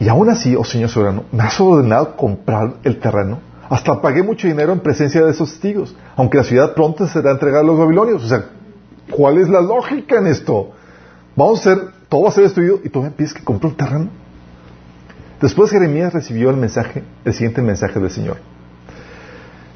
[0.00, 3.38] Y aún así, oh Señor soberano, me has ordenado comprar el terreno.
[3.68, 7.62] Hasta pagué mucho dinero en presencia de esos testigos, aunque la ciudad pronto será entregada
[7.62, 8.24] a los babilonios.
[8.24, 8.44] O sea,
[9.10, 10.72] ¿cuál es la lógica en esto?
[11.36, 13.76] Vamos a hacer, todo va a ser destruido y tú me pides que compre el
[13.76, 14.08] terreno.
[15.40, 18.38] Después Jeremías recibió el mensaje, el siguiente mensaje del Señor.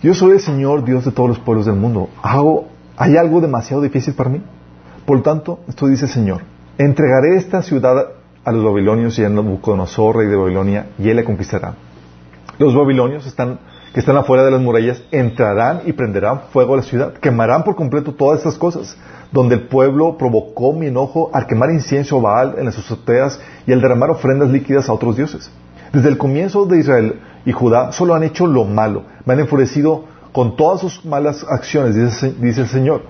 [0.02, 2.08] Yo soy el Señor Dios de todos los pueblos del mundo.
[2.22, 4.40] ¿Hago, ¿Hay algo demasiado difícil para mí?
[5.04, 6.42] Por lo tanto, esto dice el Señor.
[6.78, 8.08] Entregaré esta ciudad
[8.44, 11.74] a los babilonios y a Nabucodonosor, rey de Babilonia, y él la conquistará.
[12.58, 13.58] Los babilonios están,
[13.98, 17.74] que están afuera de las murallas entrarán y prenderán fuego a la ciudad, quemarán por
[17.74, 18.96] completo todas estas cosas,
[19.32, 23.72] donde el pueblo provocó mi enojo al quemar incienso a Baal en las azoteas y
[23.72, 25.50] al derramar ofrendas líquidas a otros dioses.
[25.92, 30.04] Desde el comienzo de Israel y Judá solo han hecho lo malo, me han enfurecido
[30.30, 33.02] con todas sus malas acciones, dice, el Señor.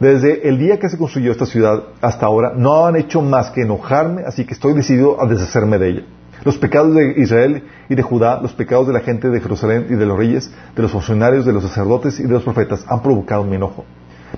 [0.00, 3.60] Desde el día que se construyó esta ciudad hasta ahora, no han hecho más que
[3.60, 6.02] enojarme, así que estoy decidido a deshacerme de ella.
[6.42, 9.94] Los pecados de Israel y de Judá, los pecados de la gente de Jerusalén y
[9.94, 13.44] de los reyes, de los funcionarios, de los sacerdotes y de los profetas han provocado
[13.44, 13.84] mi enojo.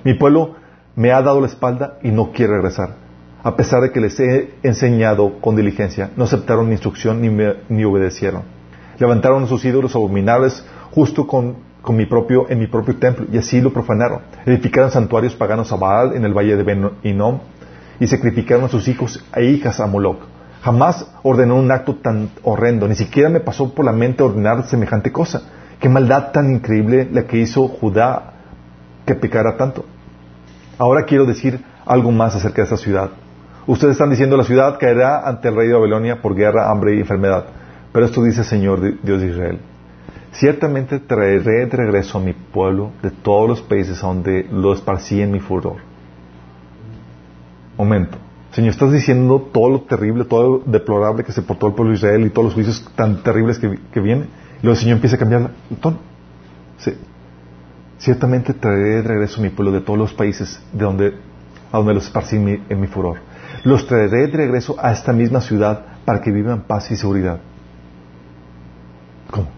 [0.03, 0.55] Mi pueblo
[0.95, 2.95] me ha dado la espalda y no quiere regresar.
[3.43, 7.55] A pesar de que les he enseñado con diligencia, no aceptaron mi instrucción ni, me,
[7.69, 8.43] ni obedecieron.
[8.99, 13.71] Levantaron sus ídolos abominables justo con, mi propio, en mi propio templo y así lo
[13.71, 14.21] profanaron.
[14.45, 16.89] Edificaron santuarios paganos a Baal en el valle de Ben
[17.99, 20.36] y sacrificaron a sus hijos e hijas a Moloch.
[20.61, 25.11] Jamás ordenó un acto tan horrendo, ni siquiera me pasó por la mente ordenar semejante
[25.11, 25.41] cosa.
[25.79, 28.33] Qué maldad tan increíble la que hizo Judá
[29.05, 29.85] que pecara tanto.
[30.77, 33.09] Ahora quiero decir algo más acerca de esta ciudad.
[33.67, 36.99] Ustedes están diciendo la ciudad caerá ante el rey de Babilonia por guerra, hambre y
[36.99, 37.45] enfermedad.
[37.91, 39.59] Pero esto dice el Señor Dios de Israel.
[40.31, 45.31] Ciertamente traeré de regreso a mi pueblo de todos los países donde lo esparcí en
[45.31, 45.77] mi furor.
[47.77, 48.17] Momento.
[48.57, 51.97] Señor, estás diciendo todo lo terrible, todo lo deplorable que se portó el pueblo de
[51.97, 54.29] Israel y todos los juicios tan terribles que, que vienen.
[54.57, 55.99] Y luego el Señor empieza a cambiar el tono.
[56.79, 56.93] Sí.
[57.99, 61.13] Ciertamente traeré de regreso a mi pueblo de todos los países de donde,
[61.71, 63.17] a donde los esparcí en mi, furor.
[63.63, 67.39] Los traeré de regreso a esta misma ciudad para que vivan paz y seguridad.
[69.29, 69.49] ¿Cómo?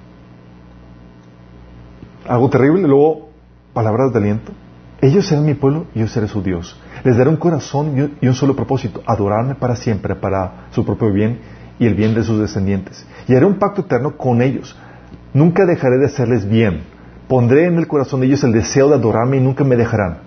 [2.27, 3.29] Algo terrible, luego
[3.71, 4.51] palabras de aliento.
[4.99, 6.77] Ellos serán mi pueblo yo seré su Dios.
[7.03, 11.39] Les daré un corazón y un solo propósito, adorarme para siempre, para su propio bien
[11.79, 13.05] y el bien de sus descendientes.
[13.27, 14.77] Y haré un pacto eterno con ellos.
[15.33, 16.81] Nunca dejaré de hacerles bien
[17.29, 20.17] Pondré en el corazón de ellos el deseo de adorarme y nunca me dejarán.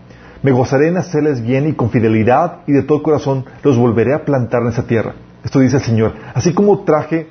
[0.41, 4.25] Me gozaré en hacerles bien y con fidelidad y de todo corazón los volveré a
[4.25, 5.15] plantar en esa tierra.
[5.43, 6.13] Esto dice el Señor.
[6.33, 7.27] Así como traje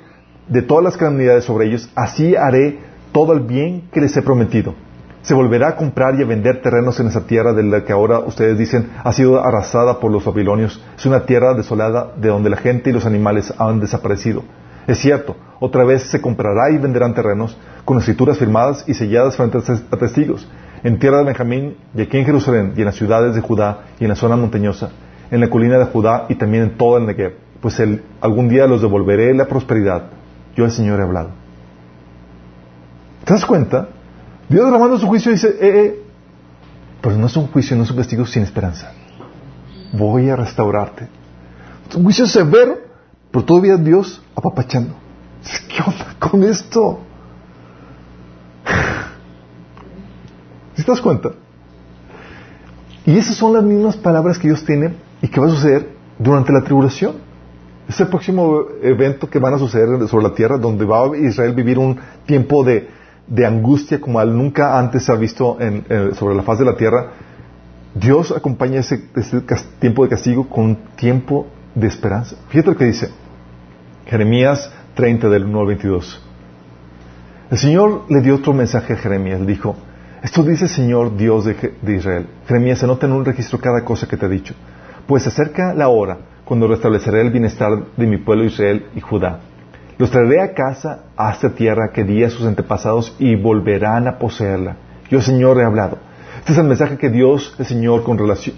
[0.46, 2.80] de todas las calamidades sobre ellos, así haré
[3.12, 4.74] todo el bien que les he prometido.
[5.22, 8.18] Se volverá a comprar y a vender terrenos en esa tierra de la que ahora
[8.18, 10.82] ustedes dicen ha sido arrasada por los babilonios.
[10.96, 14.42] Es una tierra desolada de donde la gente y los animales han desaparecido.
[14.88, 19.58] Es cierto, otra vez se comprará y venderán terrenos con escrituras firmadas y selladas frente
[19.58, 20.48] a testigos,
[20.82, 24.04] en tierra de Benjamín y aquí en Jerusalén y en las ciudades de Judá y
[24.04, 24.90] en la zona montañosa,
[25.30, 27.80] en la colina de Judá y también en todo el Negev, pues
[28.20, 30.06] algún día los devolveré la prosperidad.
[30.56, 31.30] Yo el Señor he hablado.
[33.24, 33.86] ¿Te das cuenta?
[34.52, 36.02] Dios derramando su juicio dice, eh, eh,
[37.00, 38.92] pero no es un juicio, no es un castigo sin esperanza.
[39.94, 41.08] Voy a restaurarte.
[41.88, 42.78] Es un juicio severo,
[43.30, 44.94] pero todavía Dios apapachando.
[45.68, 47.00] ¿Qué onda con esto?
[50.76, 51.30] ¿Sí te das cuenta?
[53.06, 55.88] Y esas son las mismas palabras que Dios tiene y que va a suceder
[56.18, 57.14] durante la tribulación.
[57.88, 61.54] Es el próximo evento que van a suceder sobre la tierra, donde va a Israel
[61.54, 63.01] vivir un tiempo de,
[63.46, 65.58] angustia como nunca antes se ha visto
[66.14, 67.12] sobre la faz de la tierra.
[67.94, 69.42] Dios acompaña ese, ese
[69.78, 72.36] tiempo de castigo con tiempo de esperanza.
[72.48, 73.10] Fíjate lo que dice
[74.06, 76.22] Jeremías 30 del 1 al 22.
[77.50, 79.46] El Señor le dio otro mensaje a Jeremías.
[79.46, 79.76] Dijo,
[80.22, 82.26] esto dice el Señor Dios de, Israel.
[82.46, 84.54] Jeremías, anota en un registro cada cosa que te he dicho.
[85.06, 89.40] Pues acerca la hora cuando restableceré el bienestar de mi pueblo Israel y Judá.
[89.98, 94.18] Los traeré a casa a esta tierra que di a sus antepasados y volverán a
[94.18, 94.76] poseerla.
[95.10, 95.98] Yo, Señor, he hablado.
[96.38, 98.56] Este es el mensaje que Dios, el Señor, con relación,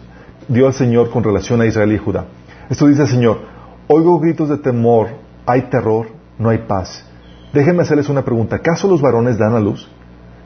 [0.48, 2.26] dio al Señor con relación a Israel y Judá.
[2.70, 3.40] Esto dice el Señor,
[3.88, 5.08] oigo gritos de temor,
[5.44, 6.06] hay terror,
[6.38, 7.04] no hay paz.
[7.52, 8.56] Déjenme hacerles una pregunta.
[8.56, 9.88] ¿Acaso los varones dan a luz?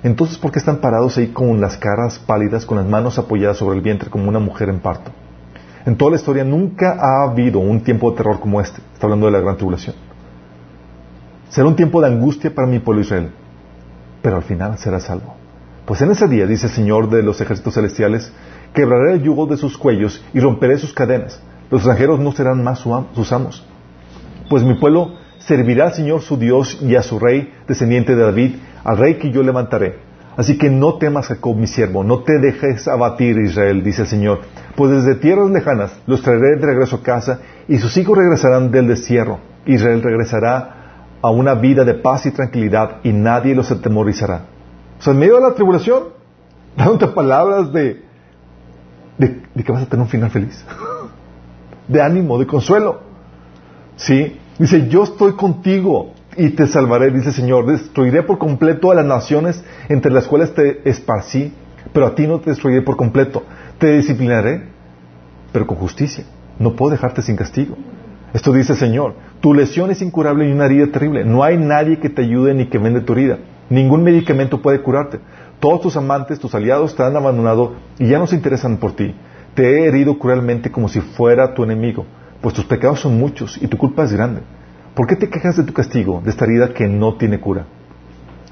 [0.02, 3.76] Entonces, ¿por qué están parados ahí con las caras pálidas, con las manos apoyadas sobre
[3.76, 5.10] el vientre como una mujer en parto?
[5.86, 8.80] En toda la historia nunca ha habido un tiempo de terror como este.
[8.92, 9.96] Está hablando de la gran tribulación.
[11.50, 13.30] Será un tiempo de angustia para mi pueblo Israel,
[14.20, 15.34] pero al final será salvo.
[15.86, 18.30] Pues en ese día, dice el Señor de los ejércitos celestiales,
[18.74, 21.40] quebraré el yugo de sus cuellos y romperé sus cadenas.
[21.70, 22.84] Los extranjeros no serán más
[23.14, 23.64] sus amos.
[24.50, 28.56] Pues mi pueblo servirá al Señor su Dios y a su rey, descendiente de David,
[28.84, 29.96] al rey que yo levantaré.
[30.36, 34.40] Así que no temas, Jacob, mi siervo, no te dejes abatir, Israel, dice el Señor,
[34.76, 38.86] pues desde tierras lejanas los traeré de regreso a casa y sus hijos regresarán del
[38.86, 39.40] destierro.
[39.66, 40.77] Israel regresará
[41.20, 44.42] a una vida de paz y tranquilidad y nadie los atemorizará.
[44.98, 46.04] O sea, en medio de la tribulación,
[46.76, 48.02] dándote palabras de,
[49.18, 50.64] de, de que vas a tener un final feliz,
[51.88, 53.00] de ánimo, de consuelo.
[53.96, 54.38] ¿Sí?
[54.58, 57.66] Dice, yo estoy contigo y te salvaré, dice Señor.
[57.66, 61.52] Destruiré por completo a las naciones entre las cuales te esparcí,
[61.92, 63.42] pero a ti no te destruiré por completo.
[63.78, 64.68] Te disciplinaré,
[65.52, 66.24] pero con justicia.
[66.58, 67.76] No puedo dejarte sin castigo.
[68.32, 69.14] Esto dice el Señor.
[69.48, 71.24] Tu lesión es incurable y una herida terrible.
[71.24, 73.38] No hay nadie que te ayude ni que vende tu herida.
[73.70, 75.20] Ningún medicamento puede curarte.
[75.58, 79.14] Todos tus amantes, tus aliados te han abandonado y ya no se interesan por ti.
[79.54, 82.04] Te he herido cruelmente como si fuera tu enemigo,
[82.42, 84.42] pues tus pecados son muchos y tu culpa es grande.
[84.94, 87.64] ¿Por qué te quejas de tu castigo, de esta herida que no tiene cura?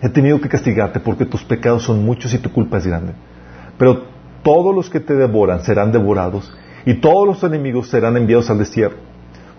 [0.01, 3.13] He tenido que castigarte porque tus pecados son muchos y tu culpa es grande.
[3.77, 4.05] Pero
[4.43, 8.97] todos los que te devoran serán devorados y todos los enemigos serán enviados al destierro.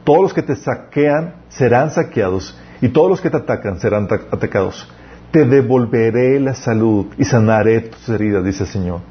[0.08, 4.90] Todos los que te saquean serán saqueados y todos los que te atacan serán atacados.
[5.32, 9.02] Te devolveré la salud y sanaré tus heridas, dice el Señor.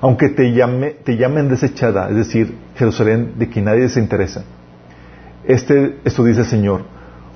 [0.00, 4.44] Aunque te, llamen desechada, es decir, Jerusalén de quien nadie se interesa.
[5.44, 6.84] Este, esto dice el Señor.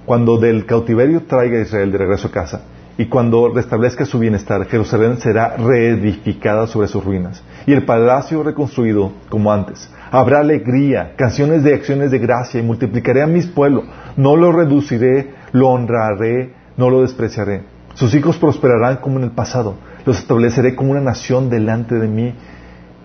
[0.06, 2.62] Cuando del cautiverio traiga a Israel de regreso a casa
[2.96, 9.12] y cuando restablezca su bienestar, Jerusalén será reedificada sobre sus ruinas y el palacio reconstruido
[9.28, 9.90] como antes.
[10.10, 13.84] Habrá alegría, canciones de acciones de gracia y multiplicaré a mis pueblos.
[14.16, 17.62] No lo reduciré, lo honraré, no lo despreciaré.
[17.94, 19.76] Sus hijos prosperarán como en el pasado.
[20.04, 22.34] Los estableceré como una nación delante de mí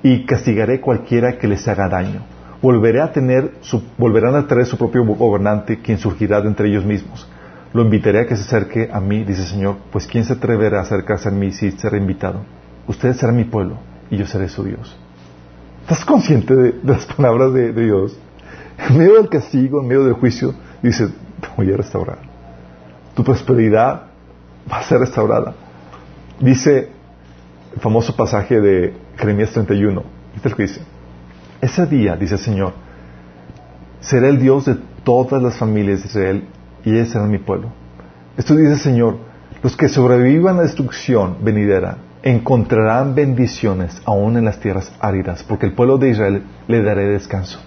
[0.01, 2.21] y castigaré cualquiera que les haga daño.
[2.61, 6.85] Volveré a tener su, volverán a tener su propio gobernante, quien surgirá de entre ellos
[6.85, 7.29] mismos.
[7.73, 10.79] Lo invitaré a que se acerque a mí, dice el Señor, pues ¿quién se atreverá
[10.79, 12.41] a acercarse a mí si será invitado?
[12.87, 13.77] Ustedes serán mi pueblo
[14.09, 14.97] y yo seré su Dios.
[15.85, 18.17] ¿Estás consciente de, las palabras de, Dios?
[18.89, 21.09] En medio del castigo, en medio del juicio, dice,
[21.39, 22.17] te voy a restaurar.
[23.13, 24.07] Tu prosperidad
[24.71, 25.53] va a ser restaurada.
[26.39, 26.89] Dice
[27.71, 30.03] el famoso pasaje de Jeremías 31.
[30.35, 30.81] Este es lo que dice.
[31.61, 32.73] Ese día, dice el Señor,
[33.99, 36.47] será el Dios de todas las familias de Israel
[36.83, 37.69] y ellos serán mi pueblo.
[38.37, 39.17] Esto dice el Señor,
[39.61, 45.67] los que sobrevivan a la destrucción venidera encontrarán bendiciones aún en las tierras áridas, porque
[45.67, 47.59] el pueblo de Israel le daré descanso.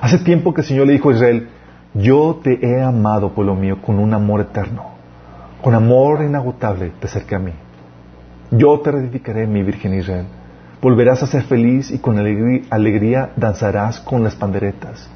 [0.00, 1.48] Hace tiempo que el Señor le dijo a Israel,
[1.94, 4.86] yo te he amado, pueblo mío, con un amor eterno,
[5.62, 7.52] con amor inagotable te acerqué a mí.
[8.50, 10.26] Yo te reedificaré, mi Virgen Israel.
[10.82, 15.08] Volverás a ser feliz y con alegría danzarás con las panderetas.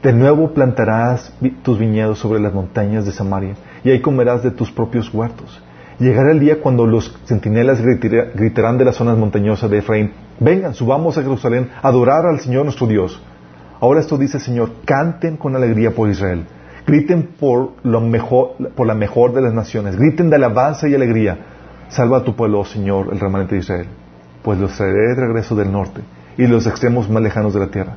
[0.00, 4.70] De nuevo plantarás tus viñedos sobre las montañas de Samaria y ahí comerás de tus
[4.70, 5.60] propios huertos
[6.00, 11.18] Llegará el día cuando los centinelas gritarán de las zonas montañosas de Efraín, vengan, subamos
[11.18, 13.22] a Jerusalén a adorar al Señor nuestro Dios.
[13.80, 16.46] Ahora esto dice el Señor, canten con alegría por Israel,
[16.86, 21.36] griten por, lo mejor, por la mejor de las naciones, griten de alabanza y alegría.
[21.90, 23.86] Salva a tu pueblo, oh Señor, el remanente de Israel,
[24.42, 26.00] pues los traeré de regreso del norte
[26.38, 27.96] y los extremos más lejanos de la tierra.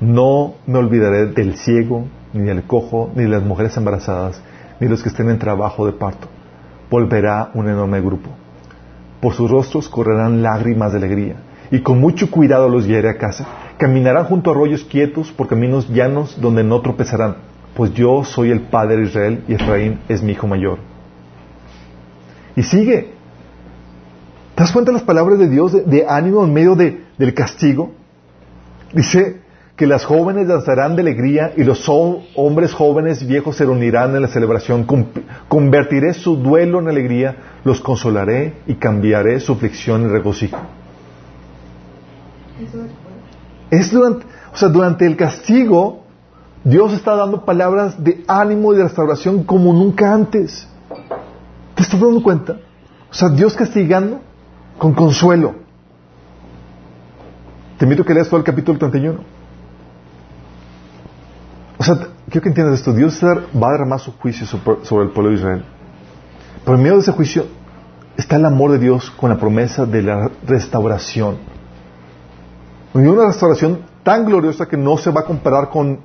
[0.00, 4.40] No me olvidaré del ciego, ni del cojo, ni de las mujeres embarazadas,
[4.78, 6.28] ni de los que estén en trabajo de parto
[6.90, 8.30] volverá un enorme grupo.
[9.20, 11.36] Por sus rostros correrán lágrimas de alegría,
[11.70, 13.46] y con mucho cuidado los llevaré a casa.
[13.78, 17.36] Caminarán junto a arroyos quietos por caminos llanos donde no tropezarán,
[17.74, 20.78] pues yo soy el padre de Israel y Efraín es mi hijo mayor.
[22.56, 23.12] Y sigue.
[24.54, 27.92] ¿Te das cuenta de las palabras de Dios de, ánimo en medio del castigo?
[28.92, 29.39] Dice,
[29.80, 34.20] que las jóvenes danzarán de alegría y los hombres jóvenes y viejos se reunirán en
[34.20, 34.86] la celebración.
[35.48, 40.58] Convertiré su duelo en alegría, los consolaré y cambiaré su aflicción en regocijo.
[43.70, 46.02] Es durante, o sea, durante el castigo,
[46.62, 50.68] Dios está dando palabras de ánimo y de restauración como nunca antes.
[51.74, 52.58] ¿Te estás dando cuenta?
[53.10, 54.20] O sea, Dios castigando
[54.76, 55.54] con consuelo.
[57.78, 59.39] Te invito a que leas todo el capítulo 31.
[61.80, 61.96] O sea,
[62.28, 62.92] quiero que entiendas esto.
[62.92, 65.64] Dios va a derramar su juicio sobre el pueblo de Israel.
[66.62, 67.46] Pero en medio de ese juicio
[68.18, 71.38] está el amor de Dios con la promesa de la restauración.
[72.92, 76.00] Una restauración tan gloriosa que no se va a comparar con,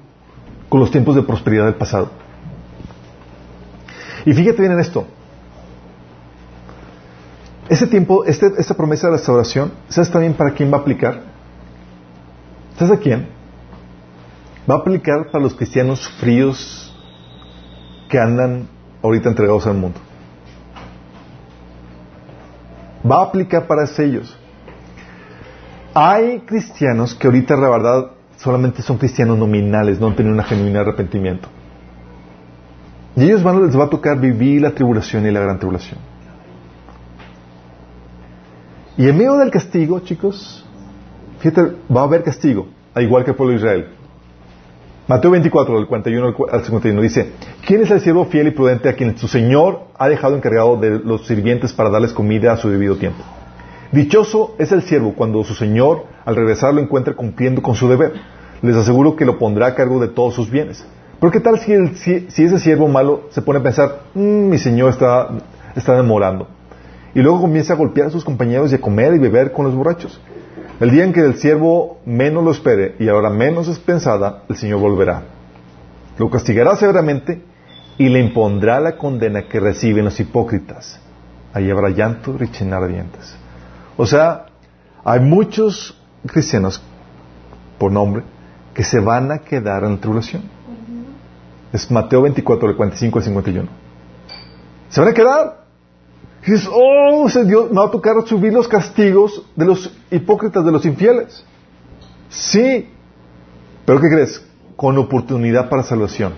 [0.70, 2.10] con los tiempos de prosperidad del pasado.
[4.26, 5.06] Y fíjate bien en esto.
[7.68, 11.24] Ese tiempo, este, esta promesa de restauración, ¿sabes también para quién va a aplicar?
[12.78, 13.35] ¿Sabes a quién?
[14.70, 16.94] Va a aplicar para los cristianos fríos
[18.10, 18.68] que andan
[19.04, 20.00] ahorita entregados al mundo.
[23.10, 24.36] Va a aplicar para ellos.
[25.94, 30.80] Hay cristianos que ahorita la verdad solamente son cristianos nominales, no han tenido un genuino
[30.80, 31.48] arrepentimiento.
[33.16, 36.00] Y ellos van, les va a tocar vivir la tribulación y la gran tribulación.
[38.98, 40.66] Y en medio del castigo, chicos,
[41.40, 43.88] fíjate, va a haber castigo, al igual que el pueblo de Israel.
[45.08, 47.34] Mateo 24, del 41 al 51, dice,
[47.68, 50.98] ¿quién es el siervo fiel y prudente a quien su Señor ha dejado encargado de
[50.98, 53.24] los sirvientes para darles comida a su debido tiempo?
[53.92, 58.14] Dichoso es el siervo cuando su Señor, al regresar, lo encuentre cumpliendo con su deber.
[58.64, 60.84] Les aseguro que lo pondrá a cargo de todos sus bienes.
[61.20, 61.88] Pero ¿qué tal si,
[62.30, 65.30] si, ese siervo malo se pone a pensar, mm, mi Señor está,
[65.76, 66.48] está demorando?
[67.14, 69.76] Y luego comienza a golpear a sus compañeros y a comer y beber con los
[69.76, 70.20] borrachos.
[70.80, 74.58] El día en que el siervo menos lo espere y ahora menos es pensada, el
[74.58, 75.24] Señor volverá.
[76.18, 77.42] Lo castigará severamente
[77.98, 81.00] y le impondrá la condena que reciben los hipócritas.
[81.54, 83.38] Ahí habrá llanto y rechinar de dientes.
[83.96, 84.48] O sea,
[85.06, 85.98] hay muchos
[86.28, 86.84] cristianos,
[87.78, 88.24] por nombre,
[88.74, 90.44] que se van a quedar en la tribulación.
[91.72, 93.70] Es Mateo 24, del 45 al 51.
[94.90, 95.65] Se van a quedar.
[96.46, 100.86] Dices, oh, Dios me va a tocar subir los castigos de los hipócritas, de los
[100.86, 101.44] infieles.
[102.30, 102.88] Sí.
[103.86, 104.46] Pero ¿qué crees?
[104.76, 106.34] Con oportunidad para salvación.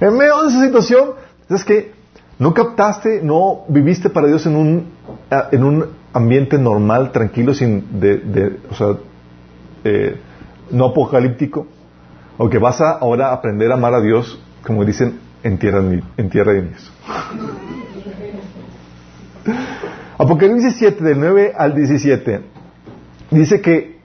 [0.00, 1.10] En medio de esa situación,
[1.48, 1.92] es que
[2.38, 4.92] no captaste, no viviste para Dios en un,
[5.30, 8.96] ah, en un ambiente normal, tranquilo, sin de, o sea,
[9.84, 10.20] eh,
[10.70, 11.68] no apocalíptico.
[12.38, 15.82] O que vas a ahora aprender a amar a Dios, como dicen, en tierra,
[16.16, 16.92] en tierra de niños.
[20.18, 22.40] Apocalipsis 7, del 9 al 17,
[23.30, 23.98] dice que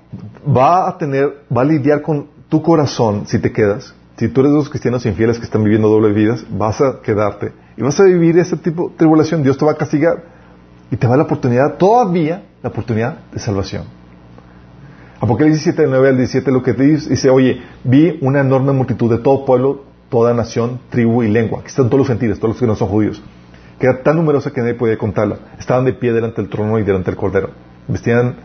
[0.45, 3.95] va a tener, va a lidiar con tu corazón si te quedas.
[4.17, 7.53] Si tú eres de los cristianos infieles que están viviendo doble vidas, vas a quedarte
[7.75, 9.41] y vas a vivir ese tipo de tribulación.
[9.41, 10.23] Dios te va a castigar
[10.91, 13.85] y te va la oportunidad, todavía la oportunidad de salvación.
[15.19, 18.73] Apocalipsis 7, del 9 al 17, lo que te dice, dice, oye, vi una enorme
[18.73, 21.61] multitud de todo pueblo, toda nación, tribu y lengua.
[21.61, 23.23] que están todos los gentiles, todos los que no son judíos.
[23.79, 25.37] Que era tan numerosa que nadie podía contarla.
[25.57, 27.49] Estaban de pie delante del trono y delante del cordero.
[27.87, 28.35] Vestían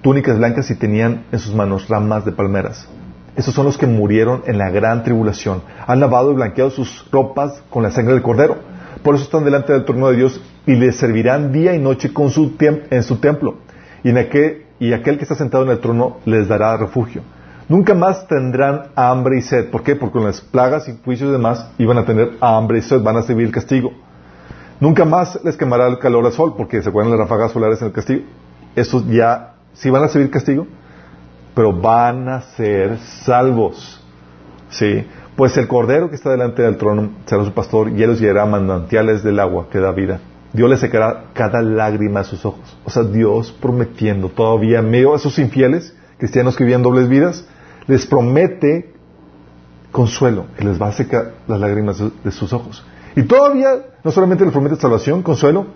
[0.00, 2.88] túnicas blancas y tenían en sus manos ramas de palmeras.
[3.34, 5.62] Esos son los que murieron en la gran tribulación.
[5.86, 8.56] Han lavado y blanqueado sus ropas con la sangre del cordero.
[9.02, 12.30] Por eso están delante del trono de Dios y les servirán día y noche con
[12.30, 13.56] su en su templo.
[14.04, 17.22] Y, en aquel, y aquel que está sentado en el trono les dará refugio.
[17.68, 19.70] Nunca más tendrán hambre y sed.
[19.70, 19.96] ¿Por qué?
[19.96, 23.16] Porque con las plagas y juicios y demás iban a tener hambre y sed, van
[23.16, 23.92] a recibir el castigo.
[24.78, 27.88] Nunca más les quemará el calor al sol, porque se acuerdan las ráfagas solares en
[27.88, 28.24] el castigo.
[28.76, 30.66] Eso ya, sí van a recibir castigo,
[31.54, 34.00] pero van a ser salvos.
[34.68, 35.06] ¿Sí?
[35.34, 38.46] Pues el cordero que está delante del trono será su pastor y él los llevará
[38.46, 40.20] manantiales del agua que da vida.
[40.52, 42.76] Dios le secará cada lágrima a sus ojos.
[42.84, 47.46] O sea, Dios prometiendo todavía medio a esos infieles, cristianos que vivían dobles vidas,
[47.86, 48.92] les promete
[49.92, 52.84] consuelo y les va a secar las lágrimas de sus ojos.
[53.14, 55.66] Y todavía no solamente les promete salvación, consuelo,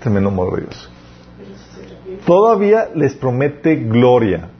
[0.00, 0.90] tremendo amor de Dios.
[2.26, 4.50] Todavía les promete gloria.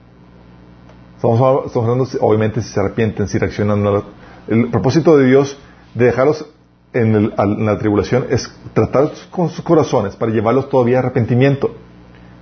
[1.15, 4.03] Estamos, hablando, obviamente, si se arrepienten, si reaccionan.
[4.47, 5.57] El propósito de Dios
[5.93, 6.45] de dejarlos
[6.93, 11.71] en, la tribulación es tratar con sus corazones para llevarlos todavía a arrepentimiento.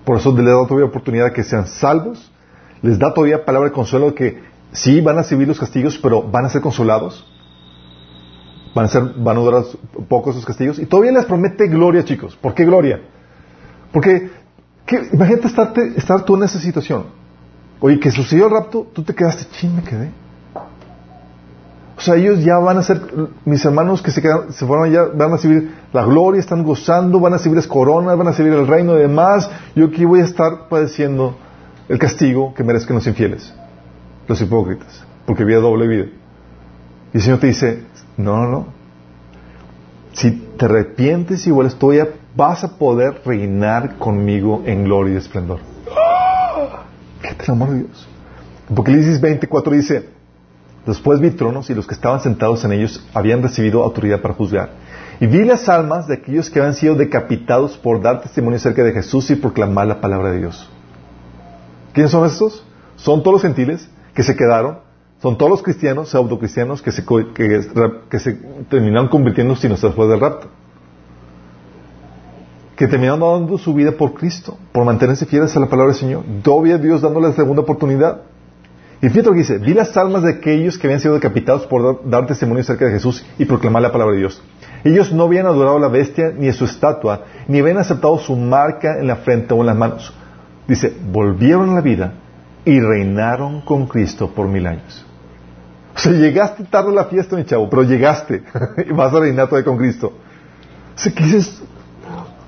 [0.05, 2.31] Por eso les da todavía oportunidad de que sean salvos
[2.83, 6.21] les da todavía palabra de consuelo de que sí van a recibir los castigos, pero
[6.21, 7.25] van a ser consolados.
[8.75, 9.63] Van a, ser, van a durar
[10.09, 10.79] poco esos castigos.
[10.79, 12.35] Y todavía les promete gloria, chicos.
[12.35, 13.01] ¿Por qué gloria?
[13.91, 14.31] Porque,
[15.13, 15.47] imagínate
[15.95, 17.05] estar tú en esa situación.
[17.79, 20.11] Oye, que sucedió el rapto, tú te quedaste, ching, me quedé.
[21.95, 22.99] O sea, ellos ya van a ser,
[23.45, 27.19] mis hermanos que se, quedan, se fueron allá, van a recibir la gloria, están gozando,
[27.19, 29.49] van a recibir las coronas, van a recibir el reino y demás.
[29.75, 31.37] Yo aquí voy a estar padeciendo
[31.89, 33.53] el castigo que merezcan los infieles,
[34.27, 36.05] los hipócritas, porque había doble vida.
[37.13, 37.83] Y el Señor te dice,
[38.17, 38.67] no, no, no.
[40.13, 45.59] Si te arrepientes y vuelves todavía, vas a poder reinar conmigo en gloria y esplendor.
[47.21, 48.07] Fíjate el amor de Dios.
[48.71, 50.09] Apocalipsis 24 dice,
[50.85, 54.71] después vi tronos y los que estaban sentados en ellos habían recibido autoridad para juzgar.
[55.19, 58.93] Y vi las almas de aquellos que habían sido decapitados por dar testimonio acerca de
[58.93, 60.69] Jesús y proclamar la palabra de Dios.
[61.93, 62.63] ¿Quiénes son estos?
[62.95, 64.79] Son todos los gentiles que se quedaron
[65.21, 67.61] Son todos los cristianos, pseudo-cristianos, que se, que,
[68.09, 68.33] que se
[68.69, 70.47] terminaron convirtiendo sin después del rapto.
[72.75, 76.23] Que terminaron dando su vida por Cristo, por mantenerse fieles a la palabra del Señor.
[76.43, 78.23] Todavía Dios dándole la segunda oportunidad.
[79.01, 82.09] Y fíjate lo que dice, vi las almas de aquellos que habían sido decapitados por
[82.09, 84.41] dar, testimonio acerca de Jesús y proclamar la palabra de Dios.
[84.83, 88.35] Ellos no habían adorado a la bestia ni a su estatua, ni habían aceptado su
[88.35, 90.13] marca en la frente o en las manos.
[90.67, 92.13] Dice, volvieron a la vida
[92.65, 95.05] y reinaron con Cristo por mil años.
[95.95, 98.43] O sea, llegaste tarde a la fiesta, mi chavo, pero llegaste
[98.89, 100.13] y vas a reinar todavía con Cristo.
[100.95, 101.11] O sea.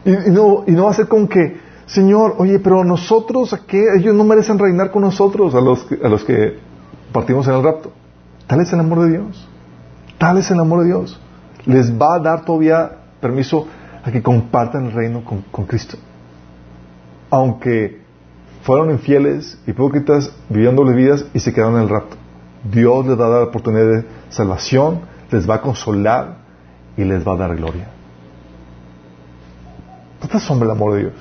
[0.05, 3.83] Y, no, y no va a ser con que, Señor, oye, pero nosotros, ¿a qué?
[3.97, 6.59] Ellos no merecen reinar con nosotros, a los, a los que
[7.11, 7.91] partimos en el rapto.
[8.47, 9.47] Tal es el amor de Dios.
[10.17, 11.19] Tal es el amor de Dios.
[11.65, 13.67] Les va a dar todavía permiso
[14.03, 15.97] a que compartan el reino con, con Cristo.
[17.31, 18.04] Aunque
[18.65, 22.17] fueron infieles, hipócritas, viviendo vidas y se quedaron en el rapto.
[22.63, 26.37] Dios les va a dar la oportunidad de salvación, les va a consolar
[26.97, 27.87] y les va a dar gloria.
[30.19, 31.13] ¿No te asombra el amor de Dios?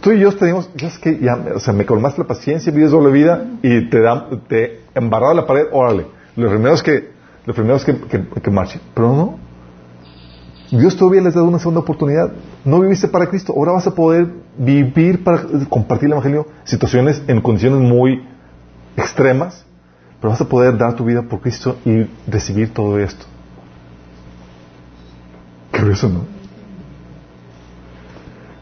[0.00, 2.90] Tú y yo tenemos, ya es que ya, o sea, me colmaste la paciencia, vives
[2.90, 6.06] doble vida y te da, te embarrado la pared, órale.
[6.36, 7.10] Los primeros que,
[7.44, 8.80] los primeros que, que, marchen.
[8.94, 9.38] Pero no.
[10.70, 12.32] Dios todavía les da una segunda oportunidad.
[12.64, 17.40] No viviste para Cristo, ahora vas a poder vivir para compartir el Evangelio situaciones en
[17.40, 18.24] condiciones muy
[18.96, 19.66] extremas
[20.20, 23.26] pero vas a poder dar tu vida por Cristo y recibir todo esto.
[25.70, 26.20] Curioso, ¿no?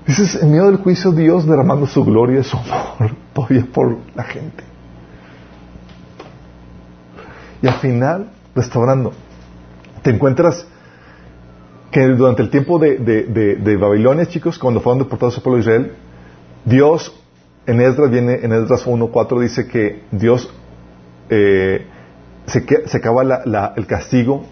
[0.06, 4.24] Dices, en medio del juicio, Dios derramando su gloria y su amor todavía por la
[4.24, 4.64] gente.
[7.62, 9.12] Y al final, restaurando.
[10.02, 10.66] Te encuentras
[11.94, 15.92] que durante el tiempo de, Babilonia, chicos, cuando fueron deportados al pueblo de Israel,
[16.64, 17.14] Dios,
[17.66, 20.52] en Esdras viene, en Esdras 1.4 dice que Dios
[21.30, 21.86] eh,
[22.46, 23.22] se, se, acaba
[23.76, 24.44] el castigo,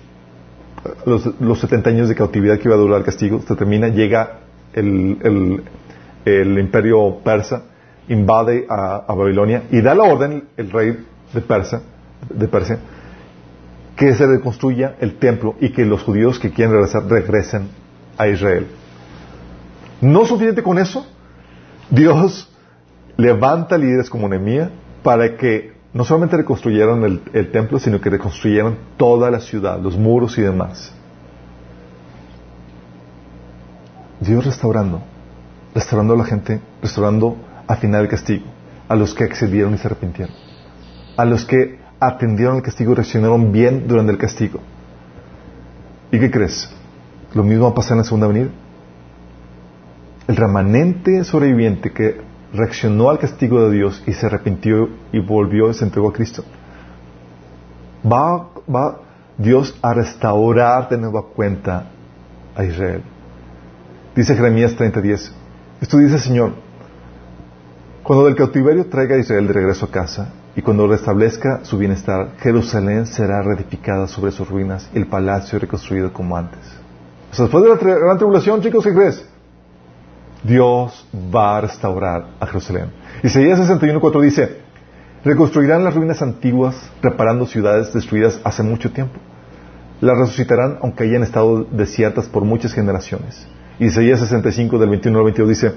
[1.05, 4.39] los, los 70 años de cautividad que iba a durar el castigo, se termina, llega
[4.73, 5.65] el,
[6.25, 7.65] el, imperio persa,
[8.07, 10.97] invade a, Babilonia y da la orden el rey
[11.35, 11.83] de Persia,
[12.33, 12.79] de Persia
[13.97, 17.69] que se reconstruya el templo y que los judíos que quieren regresar regresen
[18.19, 18.67] a Israel.
[20.01, 21.07] No suficiente con eso,
[21.91, 22.51] Dios
[23.17, 24.71] levanta líderes como Nehemías
[25.03, 30.39] para que no solamente reconstruyeron el, templo, sino que reconstruyeron toda la ciudad, los muros
[30.39, 30.93] y demás.
[34.21, 35.03] Dios restaurando,
[35.75, 37.37] restaurando a la gente, restaurando
[37.67, 38.47] al final del castigo,
[38.89, 40.35] a los que accedieron y se arrepintieron,
[41.17, 44.61] a los que atendieron el castigo y reaccionaron bien durante el castigo.
[46.11, 46.69] ¿Y qué crees?
[47.35, 48.51] Lo mismo va a pasar en la segunda venida.
[50.27, 52.21] El remanente sobreviviente que
[52.53, 56.45] reaccionó al castigo de Dios y se arrepintió y volvió y se entregó a Cristo.
[58.05, 58.99] Va, va
[59.39, 61.87] Dios a restaurar de nueva cuenta
[62.55, 63.03] a Israel.
[64.15, 65.33] Dice Jeremías 30:10.
[65.81, 66.53] Esto dice Señor,
[68.03, 72.33] cuando del cautiverio traiga a Israel de regreso a casa y cuando restablezca su bienestar,
[72.39, 76.61] Jerusalén será reedificada sobre sus ruinas y el palacio reconstruido como antes.
[77.31, 79.27] O sea, después de la gran tribulación, chicos, ¿qué crees?
[80.43, 82.91] Dios va a restaurar a Jerusalén.
[83.23, 84.59] Isaías 61.4 dice,
[85.25, 89.19] reconstruirán las ruinas antiguas, reparando ciudades destruidas hace mucho tiempo.
[90.01, 93.47] Las resucitarán aunque hayan estado desiertas por muchas generaciones.
[93.79, 95.73] Isaías 65 del 21 al 22 dice,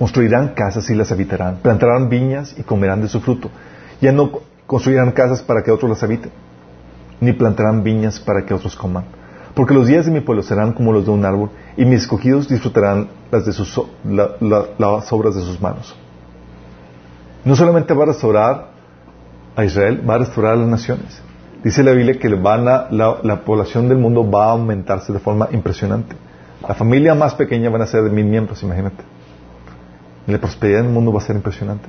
[0.00, 3.50] construirán casas y las habitarán, plantarán viñas y comerán de su fruto.
[4.00, 4.32] Ya no
[4.66, 6.32] construirán casas para que otros las habiten,
[7.20, 9.04] ni plantarán viñas para que otros coman
[9.54, 12.48] porque los días de mi pueblo serán como los de un árbol, y mis escogidos
[12.48, 15.94] disfrutarán las, obras de sus manos.
[17.44, 18.68] No solamente va a restaurar
[19.56, 21.20] a Israel, va a restaurar a las naciones.
[21.64, 26.16] Dice la Biblia que van la, población del mundo va a aumentarse de forma impresionante.
[26.66, 29.02] La familia más pequeña van a ser de mil miembros, imagínate.
[30.30, 31.88] La prosperidad del mundo va a ser impresionante.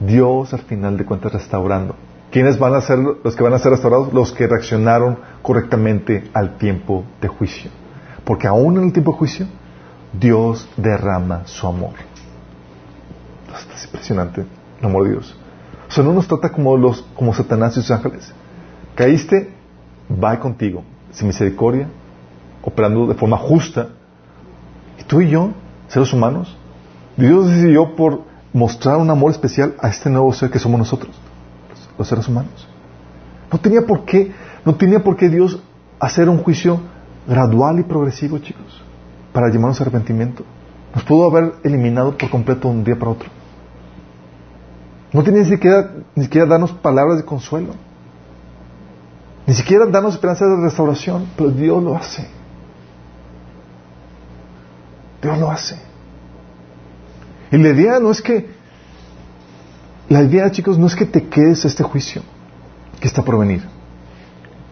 [0.00, 1.94] Dios al final de cuentas restaurando
[2.30, 4.12] ¿Quiénes van a ser los que van a ser restaurados?
[4.12, 7.70] Los que reaccionaron correctamente al tiempo de juicio.
[8.24, 9.46] Porque aún en el tiempo de juicio,
[10.12, 11.94] Dios derrama su amor.
[13.74, 14.44] Es impresionante
[14.78, 15.36] el amor de Dios.
[15.88, 18.32] O sea, no nos trata como los, como Satanás y sus ángeles.
[18.94, 19.52] Caíste,
[20.22, 21.88] va contigo, sin misericordia,
[22.62, 23.88] operando de forma justa.
[25.00, 25.50] Y tú y yo,
[25.88, 26.56] seres humanos,
[27.20, 28.22] Dios decidió por
[28.52, 31.14] mostrar un amor especial a este nuevo ser que somos nosotros
[32.00, 32.66] los seres humanos.
[33.52, 34.32] No tenía por qué,
[34.64, 35.60] no tenía por qué Dios
[35.98, 36.80] hacer un juicio
[37.26, 38.82] gradual y progresivo, chicos,
[39.34, 40.42] para llamarnos a arrepentimiento.
[40.94, 43.28] Nos pudo haber eliminado por completo de un día para otro.
[45.12, 47.74] No tiene ni siquiera, ni siquiera darnos palabras de consuelo.
[49.46, 52.26] Ni siquiera darnos esperanza de restauración, pero Dios lo hace.
[55.20, 55.89] Dios lo hace.
[57.52, 58.48] Y la idea no es que,
[60.08, 62.22] la idea, chicos, no es que te quedes a este juicio
[63.00, 63.62] que está por venir.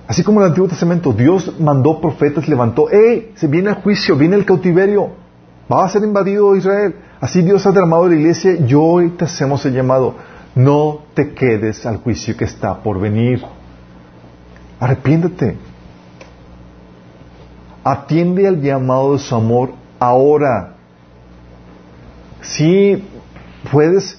[0.07, 3.33] Así como en el Antiguo Testamento, Dios mandó profetas, levantó, ¡eh!
[3.37, 5.11] Se viene el juicio, viene el cautiverio,
[5.71, 6.95] va a ser invadido Israel.
[7.21, 10.15] Así Dios ha derramado la iglesia y hoy te hacemos el llamado.
[10.55, 13.43] No te quedes al juicio que está por venir.
[14.81, 15.57] Arrepiéntete.
[17.85, 20.78] Atiende al llamado de su amor ahora.
[22.41, 23.03] Si
[23.71, 24.19] puedes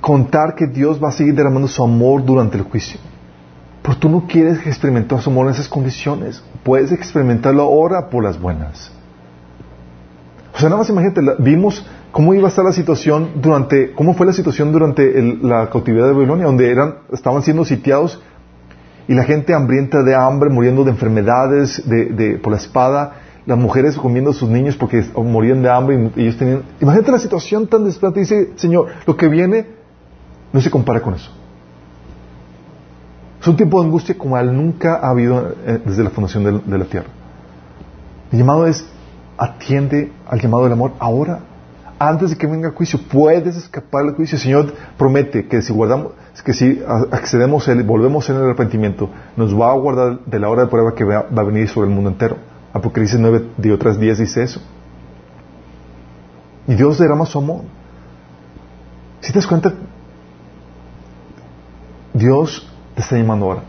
[0.00, 2.98] contar que Dios va a seguir derramando su amor durante el juicio.
[3.82, 6.42] Pero tú no quieres experimentar su amor en esas condiciones.
[6.62, 8.92] Puedes experimentarlo ahora por las buenas.
[10.54, 14.26] O sea, nada más imagínate, vimos cómo iba a estar la situación durante, cómo fue
[14.26, 18.20] la situación durante la cautividad de Babilonia, donde eran, estaban siendo sitiados
[19.08, 23.12] y la gente hambrienta de hambre, muriendo de enfermedades, de, por la espada,
[23.50, 26.62] las mujeres comiendo a sus niños porque morían de hambre y ellos tenían...
[26.80, 28.20] Imagínate la situación tan desesperada.
[28.20, 29.66] Dice, Señor, lo que viene
[30.52, 31.32] no se compara con eso.
[33.40, 36.78] Es un tiempo de angustia como al nunca ha habido eh, desde la fundación de,
[36.78, 37.08] la tierra.
[38.30, 38.86] El llamado es,
[39.36, 41.40] atiende al llamado del amor ahora,
[41.98, 43.00] antes de que venga el juicio.
[43.10, 44.36] Puedes escapar del juicio.
[44.36, 46.12] El Señor promete que si guardamos,
[46.44, 50.48] que si accedemos a Él, volvemos en el arrepentimiento, nos va a guardar de la
[50.48, 52.49] hora de prueba que va, a venir sobre el mundo entero.
[52.72, 54.60] Apocalipsis 9 de otras días dice eso.
[56.66, 57.62] Y Dios derrama su amor.
[59.20, 59.72] Si te das cuenta,
[62.14, 63.62] Dios te está llamando ahora.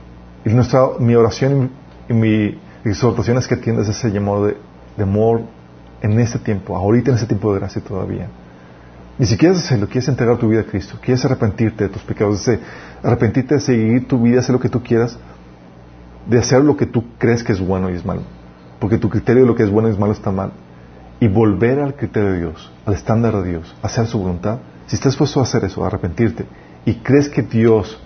[0.46, 1.72] Y nuestra, mi oración
[2.10, 4.58] y mi exhortación es que atiendas ese llamado de,
[5.02, 5.42] amor
[6.02, 8.28] en este tiempo, ahorita en este tiempo de gracia todavía.
[9.18, 12.48] Y si quieres hacerlo, quieres entregar tu vida a Cristo, quieres arrepentirte de tus pecados,
[13.04, 15.18] arrepentirte de seguir tu vida, hacer lo que tú quieras,
[16.28, 18.22] de hacer lo que tú crees que es bueno y es malo.
[18.82, 20.52] Porque tu criterio de lo que es bueno y es malo está mal.
[21.22, 24.58] Y volver al criterio de Dios, al estándar de Dios, hacer su voluntad.
[24.88, 26.46] Si estás dispuesto a hacer eso, a arrepentirte,
[26.84, 27.98] y crees que Dios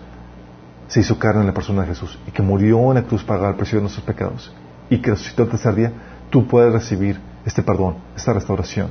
[0.88, 3.40] se hizo carne en la persona de Jesús y que murió en la cruz para
[3.40, 4.54] pagar el precio de nuestros pecados
[4.90, 5.92] y que resucitó el tercer día,
[6.30, 8.90] tú puedes recibir este perdón, esta restauración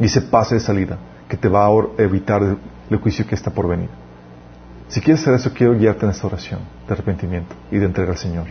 [0.00, 0.98] y ese pase de salida
[1.28, 3.90] que te va a evitar el, juicio que está por venir.
[4.88, 8.18] Si quieres hacer eso, quiero guiarte en esta oración de arrepentimiento y de entrega al
[8.18, 8.46] Señor.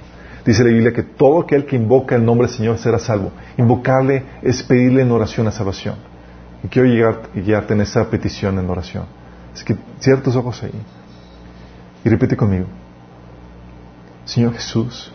[0.48, 3.34] Dice la Biblia que todo aquel que invoca el nombre del Señor será salvo.
[3.58, 5.96] Invocarle es pedirle en oración la salvación.
[6.64, 9.04] Y quiero llegar, guiarte en esa petición en oración.
[9.54, 10.72] Así que cierra tus ojos ahí.
[12.06, 12.66] Y repite conmigo,
[14.24, 15.12] Señor Jesús,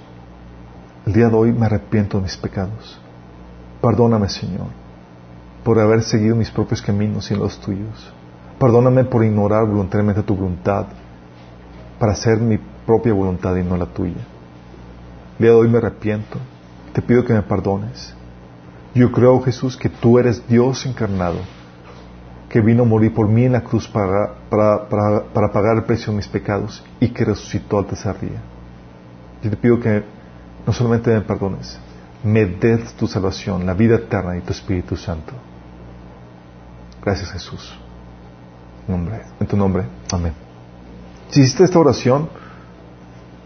[1.06, 3.00] el día de hoy me arrepiento de mis pecados.
[3.80, 4.66] Perdóname, Señor,
[5.64, 8.12] por haber seguido mis propios caminos y los tuyos.
[8.58, 10.88] Perdóname por ignorar voluntariamente tu voluntad,
[11.98, 14.31] para hacer mi propia voluntad y no la tuya.
[15.42, 16.38] Día de hoy me arrepiento,
[16.92, 18.14] te pido que me perdones.
[18.94, 21.38] Yo creo, Jesús, que tú eres Dios encarnado
[22.48, 26.28] que vino a morir por mí en la cruz para, pagar el precio de mis
[26.28, 28.40] pecados y que resucitó al tercer día.
[29.42, 30.04] Yo te pido que
[30.64, 31.76] no solamente me perdones,
[32.22, 35.32] me des tu salvación, la vida eterna y tu Espíritu Santo.
[37.04, 37.76] Gracias Jesús.
[38.86, 39.86] En tu nombre.
[40.12, 40.34] Amén.
[41.30, 42.28] Si hiciste esta oración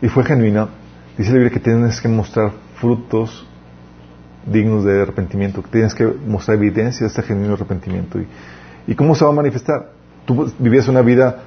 [0.02, 0.68] y fue genuina,
[1.16, 3.47] dice la Biblia que tienes que mostrar frutos
[4.47, 8.20] dignos de arrepentimiento, que tienes que mostrar evidencia de este genuino arrepentimiento.
[8.20, 8.26] Y
[8.86, 9.90] ¿Y cómo se va a manifestar?
[10.24, 11.43] Tú vivías una vida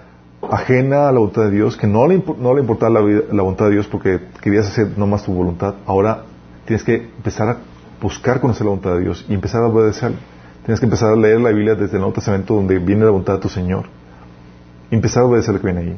[0.51, 3.65] ajena a la voluntad de Dios, que no le, no le importaba la, la, voluntad
[3.65, 5.75] de Dios porque querías hacer nomás tu voluntad.
[5.85, 6.23] Ahora
[6.65, 7.57] tienes que empezar a
[8.01, 10.13] buscar conocer la voluntad de Dios y empezar a obedecer.
[10.65, 13.35] Tienes que empezar a leer la Biblia desde el Nuevo Testamento donde viene la voluntad
[13.35, 13.85] de tu Señor.
[14.91, 15.97] Empezar a obedecer lo que viene ahí.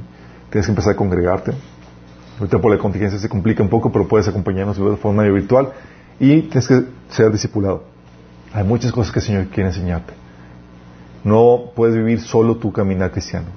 [0.50, 1.54] Tienes que empezar a congregarte.
[2.40, 5.74] Ahorita por la contingencia se complica un poco, pero puedes acompañarnos de forma virtual.
[6.20, 7.84] Y tienes que ser discipulado.
[8.54, 10.14] Hay muchas cosas que el Señor quiere enseñarte.
[11.24, 13.48] No puedes vivir solo tu caminar cristiano.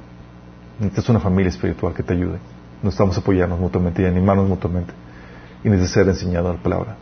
[0.79, 2.39] Necesitas una familia espiritual que te ayude.
[2.83, 4.93] Necesitamos apoyarnos mutuamente y animarnos mutuamente.
[5.63, 6.97] Y necesitas ser enseñado la palabra.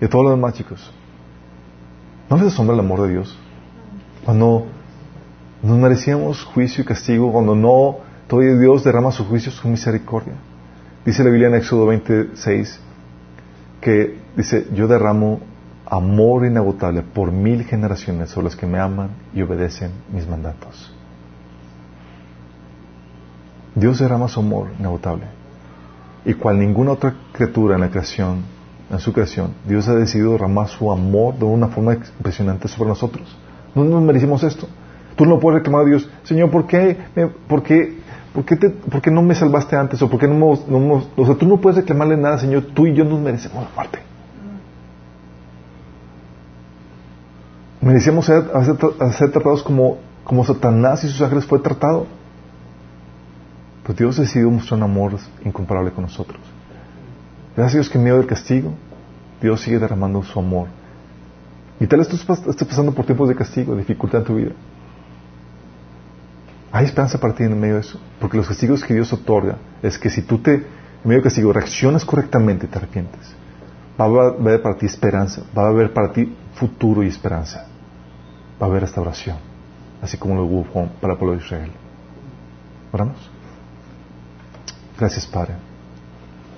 [0.00, 0.90] Y a todos los demás, chicos,
[2.28, 3.38] ¿no les asombra el amor de Dios?
[4.24, 4.66] Cuando
[5.62, 10.34] nos merecíamos juicio y castigo, cuando no, todavía Dios derrama su juicio, su misericordia.
[11.04, 12.80] Dice la Biblia en Éxodo 26
[13.80, 15.40] que dice, yo derramo
[15.86, 20.94] amor inagotable por mil generaciones son los que me aman y obedecen mis mandatos.
[23.74, 25.24] Dios derrama su amor inagotable.
[26.24, 28.42] Y cual ninguna otra criatura en la creación,
[28.90, 33.36] en su creación, Dios ha decidido derramar su amor de una forma impresionante sobre nosotros.
[33.74, 34.68] No nos merecimos esto.
[35.16, 36.96] Tú no puedes reclamar a Dios, Señor, ¿por qué,
[37.48, 37.98] por qué,
[38.32, 40.00] por qué, te, por qué no me salvaste antes?
[40.00, 42.64] ¿O por qué no, no, o sea, tú no puedes reclamarle nada, Señor.
[42.74, 43.98] Tú y yo nos merecemos la muerte.
[47.82, 48.44] Merecíamos ser,
[49.18, 52.06] ser, tratados como, como Satanás y sus ángeles fue tratado.
[53.82, 56.40] Pero Dios decidió mostrar un amor incomparable con nosotros.
[57.56, 58.72] Gracias a Dios que en medio del castigo,
[59.42, 60.68] Dios sigue derramando su amor.
[61.80, 64.52] Y tal vez tú estés pasando por tiempos de castigo, de dificultad en tu vida.
[66.72, 68.00] Hay esperanza para ti en medio de eso.
[68.18, 70.64] Porque los castigos que Dios otorga es que si tú te, en
[71.04, 73.34] medio del castigo, reaccionas correctamente te arrepientes,
[74.00, 77.66] va a haber para ti esperanza, va a haber para ti futuro y esperanza.
[78.60, 79.36] Va a haber restauración,
[80.00, 80.64] así como lo hubo
[81.00, 81.72] para el pueblo de Israel.
[82.90, 83.30] Oramos.
[84.98, 85.54] Gracias, Padre.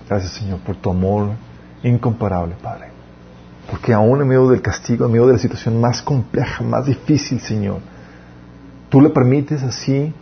[0.09, 1.31] Gracias, Señor, por tu amor
[1.82, 2.89] incomparable, Padre.
[3.70, 7.41] Porque aún en medio del castigo, en medio de la situación más compleja, más difícil,
[7.41, 7.81] Señor,
[8.95, 10.15] tú le permites así,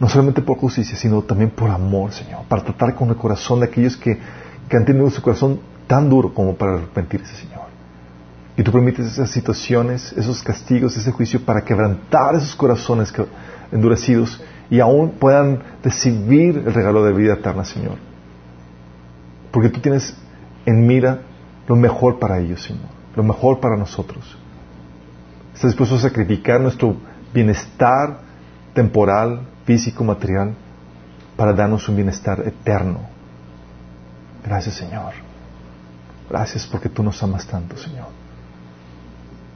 [0.00, 3.66] no solamente por justicia, sino también por amor, Señor, para tratar con el corazón de
[3.66, 4.18] aquellos que,
[4.70, 7.66] han tenido su corazón tan duro como para arrepentirse, Señor.
[8.56, 13.12] Y tú permites esas situaciones, esos castigos, ese juicio para quebrantar esos corazones
[13.70, 17.98] endurecidos y aún puedan recibir el regalo de vida eterna, Señor.
[19.50, 20.16] Porque tú tienes
[20.64, 21.20] en mira
[21.68, 24.38] lo mejor para ellos, Señor, lo mejor para nosotros.
[25.52, 26.96] Estás dispuesto a sacrificar nuestro
[27.36, 28.18] bienestar
[28.72, 30.54] temporal, físico, material,
[31.36, 33.00] para darnos un bienestar eterno.
[34.42, 35.12] Gracias, Señor.
[36.30, 38.08] Gracias porque tú nos amas tanto, Señor.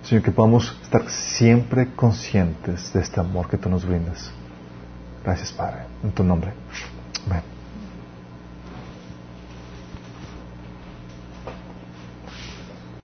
[0.03, 4.31] Señor, que podamos estar siempre conscientes de este amor que tú nos brindas.
[5.25, 5.81] Gracias, Padre.
[6.03, 6.53] En tu nombre.
[7.27, 7.60] Amén.